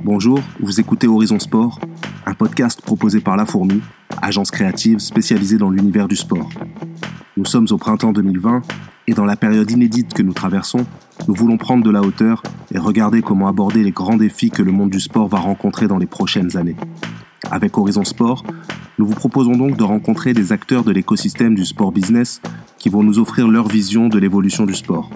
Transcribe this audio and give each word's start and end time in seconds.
Bonjour, 0.00 0.40
vous 0.58 0.80
écoutez 0.80 1.06
Horizon 1.06 1.38
Sport, 1.38 1.78
un 2.26 2.34
podcast 2.34 2.80
proposé 2.82 3.20
par 3.20 3.36
La 3.36 3.46
Fourmi, 3.46 3.80
agence 4.20 4.50
créative 4.50 4.98
spécialisée 4.98 5.58
dans 5.58 5.70
l'univers 5.70 6.08
du 6.08 6.16
sport. 6.16 6.48
Nous 7.36 7.44
sommes 7.44 7.66
au 7.70 7.76
printemps 7.76 8.12
2020 8.12 8.62
et 9.06 9.12
dans 9.12 9.24
la 9.24 9.36
période 9.36 9.70
inédite 9.70 10.14
que 10.14 10.22
nous 10.22 10.32
traversons, 10.32 10.86
nous 11.28 11.34
voulons 11.34 11.58
prendre 11.58 11.84
de 11.84 11.90
la 11.90 12.00
hauteur 12.00 12.42
et 12.74 12.78
regarder 12.78 13.22
comment 13.22 13.46
aborder 13.46 13.84
les 13.84 13.92
grands 13.92 14.16
défis 14.16 14.50
que 14.50 14.62
le 14.62 14.72
monde 14.72 14.90
du 14.90 15.00
sport 15.00 15.28
va 15.28 15.38
rencontrer 15.38 15.86
dans 15.86 15.98
les 15.98 16.06
prochaines 16.06 16.56
années. 16.56 16.76
Avec 17.50 17.76
Horizon 17.76 18.04
Sport, 18.04 18.44
nous 18.98 19.06
vous 19.06 19.14
proposons 19.14 19.56
donc 19.56 19.76
de 19.76 19.84
rencontrer 19.84 20.32
des 20.32 20.52
acteurs 20.52 20.84
de 20.84 20.92
l'écosystème 20.92 21.54
du 21.54 21.64
sport 21.64 21.92
business 21.92 22.40
qui 22.78 22.88
vont 22.88 23.02
nous 23.02 23.18
offrir 23.18 23.46
leur 23.48 23.68
vision 23.68 24.08
de 24.08 24.18
l'évolution 24.18 24.64
du 24.64 24.74
sport. 24.74 25.10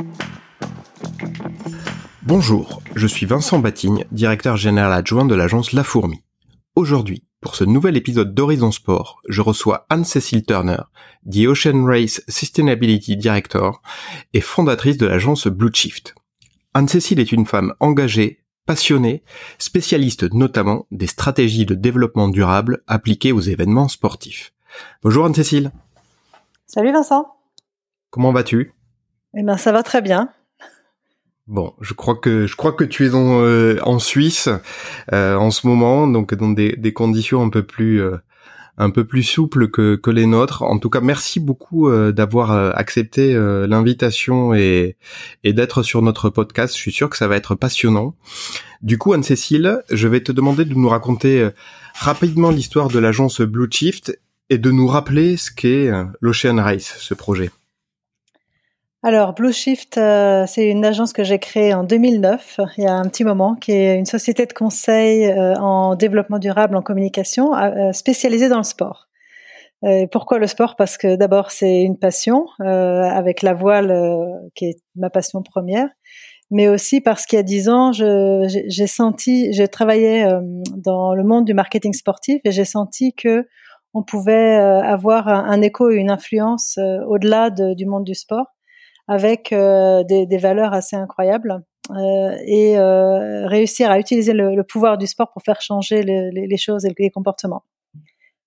Bonjour, 2.26 2.82
je 2.96 3.06
suis 3.06 3.24
Vincent 3.24 3.60
Batigne, 3.60 4.04
directeur 4.10 4.56
général 4.56 4.92
adjoint 4.92 5.26
de 5.26 5.36
l'agence 5.36 5.72
La 5.72 5.84
Fourmi. 5.84 6.24
Aujourd'hui, 6.74 7.22
pour 7.40 7.54
ce 7.54 7.62
nouvel 7.62 7.96
épisode 7.96 8.34
d'Horizon 8.34 8.72
Sport, 8.72 9.22
je 9.28 9.42
reçois 9.42 9.86
Anne-Cécile 9.90 10.44
Turner, 10.44 10.80
The 11.30 11.46
Ocean 11.46 11.84
Race 11.84 12.24
Sustainability 12.26 13.16
Director 13.16 13.80
et 14.32 14.40
fondatrice 14.40 14.96
de 14.96 15.06
l'agence 15.06 15.46
Blue 15.46 15.70
Shift. 15.72 16.16
Anne-Cécile 16.74 17.20
est 17.20 17.30
une 17.30 17.46
femme 17.46 17.74
engagée, 17.78 18.42
passionnée, 18.66 19.22
spécialiste 19.58 20.24
notamment 20.32 20.88
des 20.90 21.06
stratégies 21.06 21.64
de 21.64 21.76
développement 21.76 22.26
durable 22.26 22.82
appliquées 22.88 23.30
aux 23.30 23.40
événements 23.40 23.86
sportifs. 23.86 24.52
Bonjour 25.04 25.26
Anne-Cécile. 25.26 25.70
Salut 26.66 26.90
Vincent. 26.90 27.36
Comment 28.10 28.32
vas-tu? 28.32 28.72
Eh 29.38 29.44
ben 29.44 29.56
ça 29.56 29.70
va 29.70 29.84
très 29.84 30.02
bien. 30.02 30.32
Bon, 31.46 31.74
je 31.80 31.94
crois 31.94 32.16
que 32.16 32.48
je 32.48 32.56
crois 32.56 32.72
que 32.72 32.82
tu 32.82 33.06
es 33.06 33.14
en, 33.14 33.40
euh, 33.44 33.78
en 33.82 34.00
Suisse 34.00 34.48
euh, 35.12 35.36
en 35.36 35.52
ce 35.52 35.68
moment, 35.68 36.08
donc 36.08 36.34
dans 36.34 36.50
des, 36.50 36.92
conditions 36.92 37.40
un 37.40 37.50
peu 37.50 37.62
plus 37.62 38.02
euh, 38.02 38.16
un 38.78 38.90
peu 38.90 39.04
plus 39.04 39.22
souples 39.22 39.68
que, 39.70 39.94
que 39.94 40.10
les 40.10 40.26
nôtres. 40.26 40.62
En 40.62 40.78
tout 40.80 40.90
cas, 40.90 41.00
merci 41.00 41.38
beaucoup 41.38 41.90
d'avoir 42.12 42.50
accepté 42.76 43.34
l'invitation 43.66 44.52
et, 44.52 44.98
et 45.44 45.54
d'être 45.54 45.82
sur 45.82 46.02
notre 46.02 46.28
podcast. 46.28 46.74
Je 46.74 46.80
suis 46.80 46.92
sûr 46.92 47.08
que 47.08 47.16
ça 47.16 47.26
va 47.26 47.36
être 47.36 47.54
passionnant. 47.54 48.16
Du 48.82 48.98
coup, 48.98 49.14
Anne-Cécile, 49.14 49.82
je 49.90 50.08
vais 50.08 50.20
te 50.20 50.30
demander 50.30 50.66
de 50.66 50.74
nous 50.74 50.90
raconter 50.90 51.48
rapidement 51.94 52.50
l'histoire 52.50 52.88
de 52.88 52.98
l'agence 52.98 53.40
Blue 53.40 53.68
Shift 53.70 54.20
et 54.50 54.58
de 54.58 54.70
nous 54.70 54.88
rappeler 54.88 55.38
ce 55.38 55.50
qu'est 55.50 55.90
l'Ocean 56.20 56.56
Race, 56.62 56.96
ce 56.98 57.14
projet. 57.14 57.50
Alors, 59.06 59.34
Blue 59.34 59.52
Shift, 59.52 59.98
euh, 59.98 60.46
c'est 60.48 60.68
une 60.68 60.84
agence 60.84 61.12
que 61.12 61.22
j'ai 61.22 61.38
créée 61.38 61.72
en 61.72 61.84
2009, 61.84 62.58
il 62.76 62.82
y 62.82 62.86
a 62.88 62.92
un 62.92 63.04
petit 63.04 63.22
moment, 63.22 63.54
qui 63.54 63.70
est 63.70 63.96
une 63.96 64.04
société 64.04 64.46
de 64.46 64.52
conseil 64.52 65.26
euh, 65.26 65.54
en 65.60 65.94
développement 65.94 66.40
durable, 66.40 66.74
en 66.74 66.82
communication, 66.82 67.54
euh, 67.54 67.92
spécialisée 67.92 68.48
dans 68.48 68.56
le 68.56 68.64
sport. 68.64 69.06
pourquoi 70.10 70.40
le 70.40 70.48
sport? 70.48 70.74
Parce 70.74 70.98
que 70.98 71.14
d'abord, 71.14 71.52
c'est 71.52 71.82
une 71.82 71.96
passion, 71.96 72.46
avec 72.58 73.42
la 73.42 73.54
voile, 73.54 73.94
qui 74.56 74.64
est 74.70 74.82
ma 74.96 75.08
passion 75.08 75.40
première, 75.40 75.88
mais 76.50 76.66
aussi 76.66 77.00
parce 77.00 77.26
qu'il 77.26 77.36
y 77.36 77.40
a 77.40 77.44
dix 77.44 77.68
ans, 77.68 77.92
j'ai 77.92 78.86
senti, 78.88 79.52
travaillé 79.70 80.28
dans 80.74 81.14
le 81.14 81.22
monde 81.22 81.44
du 81.44 81.54
marketing 81.54 81.92
sportif 81.92 82.40
et 82.44 82.50
j'ai 82.50 82.64
senti 82.64 83.14
que 83.14 83.46
on 83.94 84.02
pouvait 84.02 84.56
avoir 84.56 85.28
un, 85.28 85.44
un, 85.44 85.62
écho 85.62 85.90
et 85.90 85.94
une 85.94 86.10
influence 86.10 86.76
au-delà 87.06 87.50
de, 87.50 87.74
du 87.74 87.86
monde 87.86 88.02
du 88.02 88.16
sport 88.16 88.55
avec 89.08 89.52
euh, 89.52 90.02
des, 90.04 90.26
des, 90.26 90.38
valeurs 90.38 90.72
assez 90.72 90.96
incroyables 90.96 91.62
euh, 91.90 92.36
et 92.44 92.76
euh, 92.76 93.46
réussir 93.46 93.90
à 93.90 93.98
utiliser 93.98 94.32
le, 94.32 94.54
le, 94.54 94.64
pouvoir 94.64 94.98
du 94.98 95.06
sport 95.06 95.30
pour 95.32 95.42
faire 95.42 95.60
changer 95.60 96.02
les, 96.02 96.30
les 96.32 96.56
choses 96.56 96.84
et 96.84 96.92
les 96.98 97.10
comportements. 97.10 97.64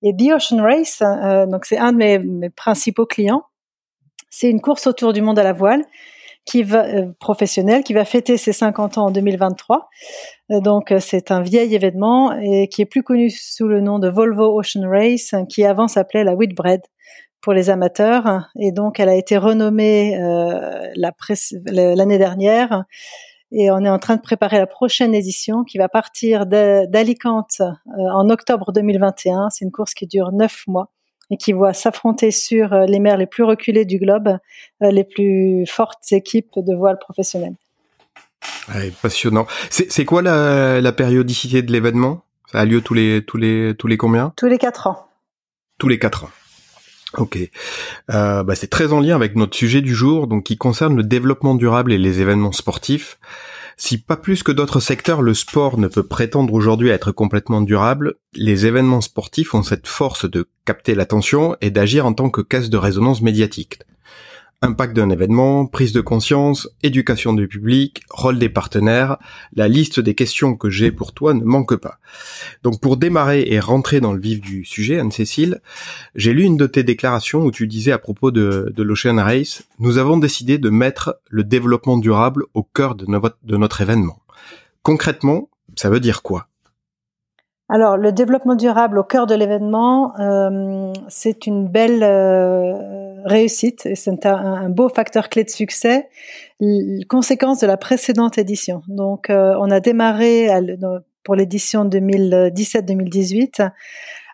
Et 0.02 0.16
The 0.16 0.32
Ocean 0.34 0.62
Race, 0.62 1.04
donc 1.50 1.66
c'est 1.66 1.78
un 1.78 1.92
de 1.92 1.98
mes, 1.98 2.20
mes 2.20 2.50
principaux 2.50 3.06
clients. 3.06 3.44
C'est 4.30 4.50
une 4.50 4.62
course 4.62 4.88
autour 4.88 5.12
du 5.12 5.22
monde 5.22 5.38
à 5.40 5.44
la 5.44 5.52
voile 5.52 5.84
qui 6.46 6.64
va 6.64 6.86
professionnelle 7.20 7.84
qui 7.84 7.94
va 7.94 8.06
fêter 8.06 8.38
ses 8.38 8.54
50 8.54 8.98
ans 8.98 9.08
en 9.08 9.12
2023. 9.12 9.90
donc 10.50 10.94
c'est 11.00 11.32
un 11.32 11.42
vieil 11.42 11.76
événement 11.76 12.32
et 12.32 12.70
qui 12.70 12.82
est 12.82 12.86
plus 12.86 13.04
connu 13.04 13.30
sous 13.30 13.68
le 13.68 13.82
nom 13.82 14.00
de 14.00 14.08
Volvo 14.08 14.58
Ocean 14.58 14.88
Race, 14.90 15.36
qui 15.50 15.66
avant 15.66 15.90
s'appelait 15.90 16.24
la 16.24 16.34
Whitbread 16.34 16.82
pour 17.42 17.54
les 17.54 17.70
amateurs. 17.70 18.50
Et 18.60 18.72
donc, 18.72 19.00
elle 19.00 19.10
a 19.10 19.16
été 19.16 19.38
renommée 19.38 20.18
euh, 20.18 20.92
l'année 20.96 22.18
dernière. 22.18 22.84
Et 23.52 23.72
on 23.72 23.80
est 23.80 23.90
en 23.90 23.98
train 23.98 24.16
de 24.16 24.22
préparer 24.22 24.60
la 24.60 24.68
prochaine 24.68 25.16
édition 25.16 25.64
qui 25.64 25.78
va 25.78 25.90
partir 25.90 26.46
d'Alicante 26.46 27.62
euh, 27.62 28.02
en 28.14 28.30
octobre 28.30 28.72
2021. 28.72 29.50
C'est 29.50 29.66
une 29.66 29.72
course 29.72 29.94
qui 29.94 30.06
dure 30.06 30.32
neuf 30.32 30.66
mois 30.68 30.92
et 31.32 31.38
qui 31.38 31.54
voit 31.54 31.74
s'affronter 31.74 32.32
sur 32.32 32.74
euh, 32.74 32.86
les 32.86 33.00
mers 33.00 33.18
les 33.18 33.28
plus 33.28 33.44
reculées 33.44 33.86
du 33.86 33.98
globe 33.98 34.38
les 34.82 35.04
plus 35.04 35.66
fortes 35.68 36.12
équipes 36.12 36.58
de 36.58 36.76
voile 36.76 36.98
professionnelles. 37.00 37.56
passionnant. 39.02 39.48
C'est 39.70 40.06
quoi 40.06 40.22
la, 40.22 40.80
la, 40.82 40.92
périodicité 40.92 41.62
de 41.62 41.72
l'événement? 41.72 42.22
Ça 42.52 42.60
a 42.60 42.66
lieu 42.66 42.82
tous 42.82 42.94
les 42.94 43.24
tous 43.26 43.38
les 43.38 43.76
tous 43.78 43.88
les 43.88 43.98
combien? 43.98 44.34
Tous 44.38 44.48
les 44.48 44.58
quatre 44.58 44.88
ans. 44.88 45.08
Tous 45.78 45.88
les 45.88 46.00
quatre 46.00 46.24
ans. 46.26 46.30
Ok, 47.18 47.40
euh, 48.12 48.44
bah 48.44 48.56
c'est 48.56 48.68
très 48.68 48.94
en 48.94 49.00
lien 49.00 49.16
avec 49.16 49.36
notre 49.36 49.58
sujet 49.58 49.82
du 49.82 49.96
jour, 49.96 50.28
donc 50.28 50.44
qui 50.44 50.58
concerne 50.58 50.96
le 50.96 51.04
développement 51.04 51.56
durable 51.56 51.92
et 51.92 51.98
les 51.98 52.22
événements 52.22 52.52
sportifs. 52.52 53.18
Si 53.78 53.98
pas 53.98 54.18
plus 54.18 54.44
que 54.44 54.52
d'autres 54.52 54.82
secteurs, 54.82 55.22
le 55.22 55.34
sport 55.34 55.78
ne 55.78 55.88
peut 55.88 56.04
prétendre 56.04 56.54
aujourd'hui 56.54 56.92
à 56.92 56.94
être 56.94 57.12
complètement 57.12 57.62
durable, 57.62 58.16
les 58.36 58.66
événements 58.66 59.02
sportifs 59.02 59.56
ont 59.56 59.64
cette 59.64 59.88
force 59.88 60.30
de 60.30 60.50
capter 60.66 60.96
l'attention 60.96 61.56
et 61.62 61.72
d'agir 61.72 62.06
en 62.06 62.14
tant 62.14 62.30
que 62.30 62.42
caisse 62.42 62.70
de 62.70 62.78
résonance 62.78 63.22
médiatique. 63.22 63.80
Impact 64.62 64.94
d'un 64.94 65.10
événement, 65.10 65.68
prise 65.68 65.94
de 65.94 66.02
conscience, 66.02 66.68
éducation 66.84 67.32
du 67.32 67.48
public, 67.48 68.04
rôle 68.10 68.40
des 68.40 68.50
partenaires, 68.50 69.16
la 69.54 69.70
liste 69.70 70.02
des 70.02 70.16
questions 70.16 70.58
que 70.58 70.70
j'ai 70.70 70.92
pour 70.92 71.14
toi 71.14 71.34
ne 71.34 71.46
manque 71.46 71.78
pas. 71.78 72.00
Donc 72.62 72.82
pour 72.82 72.98
démarrer 72.98 73.46
et 73.48 73.62
rentrer 73.62 74.02
dans 74.02 74.12
le 74.12 74.20
vif 74.20 74.42
du 74.42 74.66
sujet, 74.66 75.00
Anne-Cécile, 75.00 75.62
j'ai 76.16 76.34
lu 76.34 76.44
une 76.44 76.58
de 76.58 76.68
tes 76.68 76.84
déclarations 76.84 77.46
où 77.46 77.52
tu 77.52 77.68
disais 77.68 77.94
à 77.94 78.00
propos 78.00 78.32
de, 78.32 78.74
l'Ocean 78.78 79.16
Race, 79.16 79.64
nous 79.80 79.98
avons 79.98 80.18
décidé 80.18 80.58
de 80.58 80.70
mettre 80.70 81.22
le 81.30 81.46
développement 81.46 81.98
durable 81.98 82.44
au 82.54 82.64
cœur 82.64 82.96
de 82.96 83.06
notre 83.56 83.80
événement. 83.80 84.22
Concrètement, 84.84 85.50
ça 85.78 85.90
veut 85.90 86.02
dire 86.02 86.22
quoi? 86.22 86.49
Alors, 87.72 87.98
le 87.98 88.12
développement 88.12 88.56
durable 88.56 88.98
au 88.98 89.04
cœur 89.04 89.28
de 89.28 89.36
l'événement, 89.36 90.20
euh, 90.20 90.92
c'est 91.08 91.46
une 91.46 91.68
belle 91.68 92.02
euh, 92.02 93.22
réussite 93.26 93.86
et 93.86 93.94
c'est 93.94 94.26
un, 94.26 94.70
beau 94.70 94.90
facteur 94.90 95.30
clé 95.30 95.44
de 95.44 95.52
succès, 95.52 96.10
conséquence 97.08 97.60
de 97.60 97.68
la 97.68 97.78
précédente 97.78 98.40
édition. 98.40 98.82
Donc, 98.88 99.30
euh, 99.30 99.54
on 99.60 99.70
a 99.70 99.80
démarré 99.80 100.50
pour 101.24 101.36
l'édition 101.36 101.86
2017-2018 101.86 103.70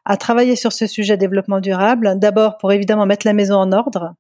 à 0.06 0.18
travailler 0.18 0.56
sur 0.56 0.72
ce 0.72 0.88
sujet 0.88 1.18
développement 1.18 1.60
durable. 1.60 2.18
D'abord, 2.18 2.58
pour 2.58 2.72
évidemment 2.72 3.06
mettre 3.06 3.28
la 3.28 3.34
maison 3.34 3.56
en 3.56 3.74
ordre, 3.74 4.14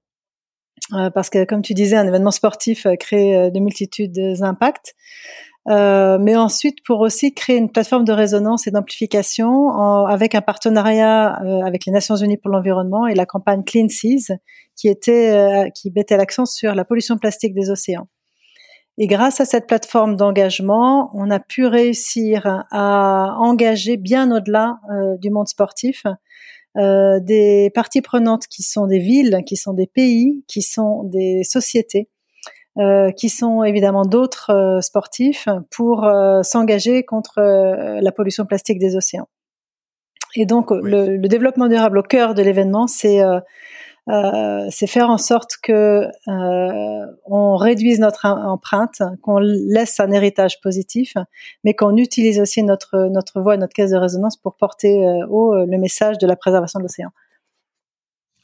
parce 1.13 1.29
que, 1.29 1.45
comme 1.45 1.61
tu 1.61 1.73
disais, 1.73 1.95
un 1.95 2.05
événement 2.05 2.31
sportif 2.31 2.85
crée 2.99 3.49
de 3.49 3.59
multitudes 3.59 4.11
d'impacts. 4.39 4.93
Euh, 5.67 6.19
mais 6.19 6.35
ensuite 6.35 6.83
pour 6.85 6.99
aussi 6.99 7.33
créer 7.33 7.57
une 7.57 7.71
plateforme 7.71 8.05
de 8.05 8.11
résonance 8.11 8.67
et 8.67 8.71
d'amplification 8.71 9.69
avec 10.05 10.35
un 10.35 10.41
partenariat 10.41 11.41
euh, 11.43 11.65
avec 11.65 11.87
les 11.87 11.91
Nations 11.91 12.15
Unies 12.15 12.37
pour 12.37 12.51
l'environnement 12.51 13.07
et 13.07 13.15
la 13.15 13.25
campagne 13.25 13.63
Clean 13.63 13.87
Seas 13.89 14.35
qui 14.75 14.89
était 14.89 15.31
euh, 15.31 15.69
qui 15.71 15.91
mettait 15.95 16.17
l'accent 16.17 16.45
sur 16.45 16.75
la 16.75 16.85
pollution 16.85 17.17
plastique 17.17 17.55
des 17.55 17.71
océans. 17.71 18.07
Et 18.99 19.07
grâce 19.07 19.41
à 19.41 19.45
cette 19.45 19.65
plateforme 19.65 20.15
d'engagement, 20.15 21.09
on 21.15 21.31
a 21.31 21.39
pu 21.39 21.65
réussir 21.65 22.63
à 22.71 23.35
engager 23.39 23.97
bien 23.97 24.31
au-delà 24.31 24.79
du 25.19 25.31
monde 25.31 25.49
sportif 25.49 26.03
des 26.77 27.71
parties 27.75 28.01
prenantes 28.01 28.47
qui 28.47 28.63
sont 28.63 28.87
des 28.87 28.99
villes, 28.99 29.41
qui 29.45 29.57
sont 29.57 29.73
des 29.73 29.87
pays, 29.87 30.45
qui 30.47 30.61
sont 30.61 31.03
des 31.03 31.43
sociétés 31.43 32.07
euh, 32.77 33.11
qui 33.11 33.29
sont 33.29 33.63
évidemment 33.63 34.03
d'autres 34.03 34.51
euh, 34.51 34.81
sportifs 34.81 35.47
pour 35.71 36.03
euh, 36.03 36.41
s'engager 36.43 37.05
contre 37.05 37.39
la 38.01 38.11
pollution 38.11 38.45
plastique 38.45 38.79
des 38.79 38.97
océans. 38.97 39.29
Et 40.35 40.45
donc 40.45 40.71
le, 40.71 41.15
le, 41.15 41.27
développement 41.29 41.67
durable 41.69 41.99
au 41.99 42.03
cœur 42.03 42.33
de 42.33 42.41
l'événement, 42.41 42.87
c'est 42.87 43.21
c'est 44.07 44.87
faire 44.87 45.09
en 45.09 45.17
sorte 45.17 45.51
que 45.63 46.09
on 46.27 47.55
réduise 47.55 48.01
notre 48.01 48.25
empreinte, 48.25 49.01
qu'on 49.21 49.39
laisse 49.39 50.01
un 50.01 50.11
héritage 50.11 50.59
positif, 50.59 51.13
mais 51.63 51.73
qu'on 51.73 51.95
utilise 51.95 52.41
aussi 52.41 52.61
notre 52.61 53.07
notre 53.09 53.39
voix, 53.39 53.55
notre 53.55 53.73
caisse 53.73 53.91
de 53.91 53.97
résonance 53.97 54.35
pour 54.35 54.57
porter 54.57 55.07
haut 55.29 55.55
le 55.55 55.77
message 55.77 56.17
de 56.17 56.27
la 56.27 56.35
préservation 56.35 56.79
de 56.79 56.83
l'océan. 56.83 57.11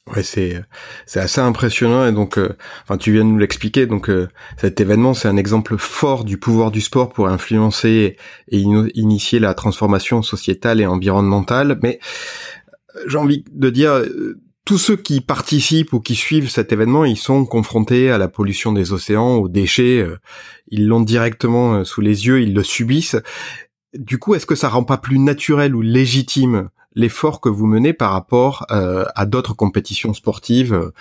Ouais, 0.07 0.23
c'est 0.23 0.59
c'est 1.05 1.19
assez 1.19 1.41
impressionnant 1.41 2.07
et 2.07 2.11
donc 2.11 2.39
euh, 2.39 2.57
enfin 2.83 2.97
tu 2.97 3.11
viens 3.11 3.23
de 3.23 3.29
nous 3.29 3.37
l'expliquer 3.37 3.85
donc 3.85 4.09
euh, 4.09 4.29
cet 4.57 4.81
événement 4.81 5.13
c'est 5.13 5.27
un 5.27 5.37
exemple 5.37 5.77
fort 5.77 6.25
du 6.25 6.39
pouvoir 6.39 6.71
du 6.71 6.81
sport 6.81 7.13
pour 7.13 7.27
influencer 7.27 8.17
et 8.47 8.59
initier 8.59 9.37
la 9.37 9.53
transformation 9.53 10.23
sociétale 10.23 10.81
et 10.81 10.87
environnementale 10.87 11.77
mais 11.83 11.99
euh, 12.95 13.01
j'ai 13.05 13.19
envie 13.19 13.45
de 13.51 13.69
dire 13.69 14.03
tous 14.65 14.79
ceux 14.79 14.97
qui 14.97 15.21
participent 15.21 15.93
ou 15.93 15.99
qui 15.99 16.15
suivent 16.15 16.49
cet 16.49 16.71
événement, 16.71 17.05
ils 17.05 17.17
sont 17.17 17.45
confrontés 17.45 18.11
à 18.11 18.17
la 18.19 18.27
pollution 18.27 18.71
des 18.73 18.93
océans, 18.93 19.35
aux 19.37 19.49
déchets, 19.49 20.05
ils 20.67 20.87
l'ont 20.87 21.01
directement 21.01 21.83
sous 21.83 22.01
les 22.01 22.27
yeux, 22.27 22.41
ils 22.41 22.53
le 22.53 22.61
subissent. 22.61 23.17
Du 23.97 24.19
coup, 24.19 24.35
est-ce 24.35 24.45
que 24.45 24.53
ça 24.53 24.69
rend 24.69 24.83
pas 24.83 24.99
plus 24.99 25.17
naturel 25.17 25.75
ou 25.75 25.81
légitime 25.81 26.69
l'effort 26.95 27.41
que 27.41 27.49
vous 27.49 27.65
menez 27.65 27.93
par 27.93 28.11
rapport 28.11 28.65
euh, 28.71 29.05
à 29.15 29.25
d'autres 29.25 29.55
compétitions 29.55 30.13
sportives 30.13 30.73
euh, 30.73 30.93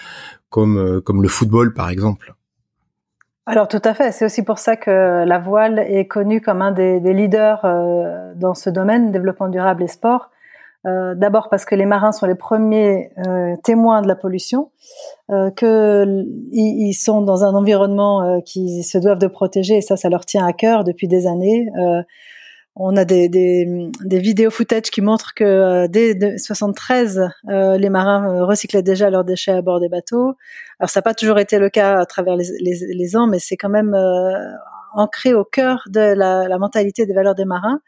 comme 0.48 0.78
euh, 0.78 1.00
comme 1.00 1.22
le 1.22 1.28
football 1.28 1.74
par 1.74 1.90
exemple 1.90 2.34
alors 3.46 3.66
tout 3.66 3.80
à 3.82 3.94
fait, 3.94 4.12
c'est 4.12 4.24
aussi 4.24 4.44
pour 4.44 4.58
ça 4.60 4.76
que 4.76 5.24
la 5.24 5.38
voile 5.40 5.80
est 5.80 6.06
connue 6.06 6.40
comme 6.40 6.62
un 6.62 6.70
des, 6.70 7.00
leaders 7.00 7.62
dans 8.36 8.54
ce 8.54 8.70
domaine, 8.70 9.10
développement 9.10 9.48
durable 9.48 9.82
et 9.82 9.88
sport. 9.88 10.30
D'abord 10.84 11.48
parce 11.48 11.64
que 11.64 11.74
les 11.74 11.86
marins 11.86 12.12
sont 12.12 12.26
les 12.26 12.36
premiers 12.36 13.10
témoins 13.64 14.02
de 14.02 14.08
la 14.08 14.14
pollution, 14.14 14.70
que 15.28 16.24
ils 16.52 16.92
sont 16.92 17.22
dans 17.22 17.42
un 17.42 17.54
environnement 17.54 18.40
qui 18.42 18.84
se 18.84 18.98
doivent 18.98 19.18
de 19.18 19.26
protéger 19.26 19.78
et 19.78 19.82
ça, 19.82 19.96
ça 19.96 20.10
leur 20.10 20.26
tient 20.26 20.46
à 20.46 20.52
cœur 20.52 20.84
depuis 20.84 21.08
des 21.08 21.26
années. 21.26 21.66
On 22.76 22.96
a 22.96 23.04
des, 23.04 23.28
des, 23.28 23.90
des 24.04 24.18
vidéos 24.20 24.50
footage 24.50 24.90
qui 24.90 25.00
montrent 25.00 25.34
que 25.34 25.44
euh, 25.44 25.88
dès 25.88 26.38
73, 26.38 27.28
euh, 27.48 27.76
les 27.76 27.90
marins 27.90 28.32
euh, 28.32 28.44
recyclaient 28.44 28.82
déjà 28.82 29.10
leurs 29.10 29.24
déchets 29.24 29.52
à 29.52 29.60
bord 29.60 29.80
des 29.80 29.88
bateaux. 29.88 30.34
Alors 30.78 30.88
ça 30.88 31.00
n'a 31.00 31.02
pas 31.02 31.14
toujours 31.14 31.38
été 31.40 31.58
le 31.58 31.68
cas 31.68 31.98
à 31.98 32.06
travers 32.06 32.36
les, 32.36 32.46
les, 32.60 33.16
ans, 33.16 33.26
mais 33.26 33.40
c'est 33.40 33.56
quand 33.56 33.68
même 33.68 33.94
ancré 34.94 35.34
au 35.34 35.44
cœur 35.44 35.82
de 35.88 36.00
la, 36.00 36.48
la, 36.48 36.58
mentalité 36.58 37.06
des 37.06 37.12
valeurs 37.12 37.34
des 37.34 37.44
marins. 37.44 37.80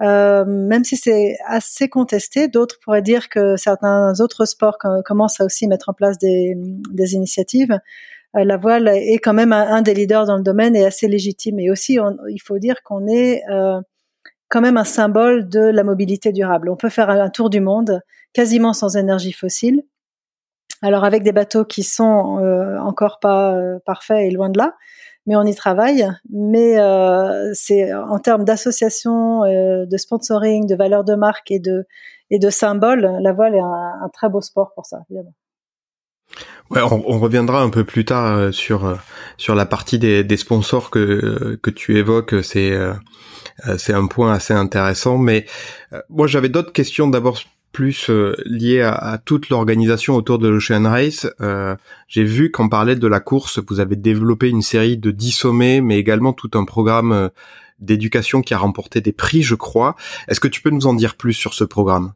même 0.00 0.84
si 0.84 0.96
c'est 0.96 1.36
assez 1.46 1.88
contesté, 1.88 2.48
d'autres 2.48 2.78
pourraient 2.82 3.02
dire 3.02 3.28
que 3.28 3.56
certains 3.56 4.14
autres 4.20 4.46
sports 4.46 4.78
commencent 5.04 5.40
à 5.40 5.44
aussi 5.44 5.68
mettre 5.68 5.90
en 5.90 5.92
place 5.92 6.18
des, 6.18 6.54
des 6.90 7.14
initiatives. 7.14 7.78
la 8.34 8.56
voile 8.56 8.88
est 8.88 9.18
quand 9.18 9.34
même 9.34 9.52
un, 9.52 9.82
des 9.82 9.94
leaders 9.94 10.26
dans 10.26 10.36
le 10.36 10.42
domaine 10.42 10.74
et 10.74 10.84
assez 10.86 11.08
légitime. 11.08 11.60
Et 11.60 11.70
aussi, 11.70 11.98
il 12.30 12.40
faut 12.42 12.58
dire 12.58 12.82
qu'on 12.82 13.06
est 13.06 13.42
quand 14.48 14.60
même 14.60 14.76
un 14.76 14.84
symbole 14.84 15.48
de 15.48 15.60
la 15.60 15.84
mobilité 15.84 16.32
durable. 16.32 16.70
On 16.70 16.76
peut 16.76 16.88
faire 16.88 17.10
un 17.10 17.30
tour 17.30 17.50
du 17.50 17.60
monde 17.60 18.00
quasiment 18.32 18.72
sans 18.72 18.96
énergie 18.96 19.32
fossile. 19.32 19.82
Alors 20.82 21.04
avec 21.04 21.22
des 21.22 21.32
bateaux 21.32 21.64
qui 21.64 21.82
sont 21.82 22.38
euh, 22.38 22.78
encore 22.78 23.18
pas 23.20 23.54
euh, 23.54 23.78
parfaits 23.84 24.26
et 24.26 24.30
loin 24.30 24.48
de 24.48 24.58
là, 24.58 24.76
mais 25.26 25.34
on 25.36 25.42
y 25.42 25.54
travaille. 25.54 26.08
Mais 26.30 26.78
euh, 26.78 27.50
c'est 27.52 27.92
en 27.92 28.18
termes 28.18 28.44
d'association, 28.44 29.42
de 29.42 29.96
sponsoring, 29.96 30.66
de 30.66 30.76
valeur 30.76 31.04
de 31.04 31.14
marque 31.14 31.50
et 31.50 31.58
de 31.58 31.84
et 32.30 32.38
de 32.38 32.50
symboles, 32.50 33.10
la 33.22 33.32
voile 33.32 33.54
est 33.54 33.60
un, 33.60 34.10
très 34.12 34.28
beau 34.28 34.42
sport 34.42 34.72
pour 34.74 34.84
ça, 34.84 34.98
évidemment. 35.08 35.32
Ouais, 36.70 36.82
on, 36.82 37.18
reviendra 37.18 37.62
un 37.62 37.70
peu 37.70 37.84
plus 37.84 38.04
tard 38.04 38.52
sur 38.52 38.98
sur 39.38 39.54
la 39.54 39.64
partie 39.64 39.98
des, 39.98 40.24
des 40.24 40.36
sponsors 40.36 40.90
que 40.90 41.58
que 41.62 41.70
tu 41.70 41.96
évoques. 41.96 42.34
C'est 42.44 42.76
c'est 43.78 43.92
un 43.92 44.06
point 44.06 44.32
assez 44.32 44.54
intéressant. 44.54 45.18
Mais 45.18 45.46
euh, 45.92 46.00
moi, 46.08 46.26
j'avais 46.26 46.48
d'autres 46.48 46.72
questions 46.72 47.08
d'abord 47.08 47.38
plus 47.72 48.08
euh, 48.10 48.34
liées 48.46 48.82
à, 48.82 49.18
toute 49.22 49.50
l'organisation 49.50 50.14
autour 50.14 50.38
de 50.38 50.48
l'Ocean 50.48 50.84
Race. 50.84 51.26
J'ai 52.08 52.24
vu 52.24 52.50
qu'en 52.50 52.68
parlait 52.68 52.96
de 52.96 53.06
la 53.06 53.20
course, 53.20 53.60
vous 53.68 53.80
avez 53.80 53.96
développé 53.96 54.48
une 54.48 54.62
série 54.62 54.96
de 54.96 55.10
10 55.10 55.32
sommets, 55.32 55.80
mais 55.80 55.98
également 55.98 56.32
tout 56.32 56.50
un 56.54 56.64
programme 56.64 57.30
d'éducation 57.78 58.42
qui 58.42 58.54
a 58.54 58.58
remporté 58.58 59.00
des 59.00 59.12
prix, 59.12 59.42
je 59.42 59.54
crois. 59.54 59.94
Est-ce 60.28 60.40
que 60.40 60.48
tu 60.48 60.62
peux 60.62 60.70
nous 60.70 60.86
en 60.86 60.94
dire 60.94 61.16
plus 61.16 61.34
sur 61.34 61.54
ce 61.54 61.64
programme? 61.64 62.12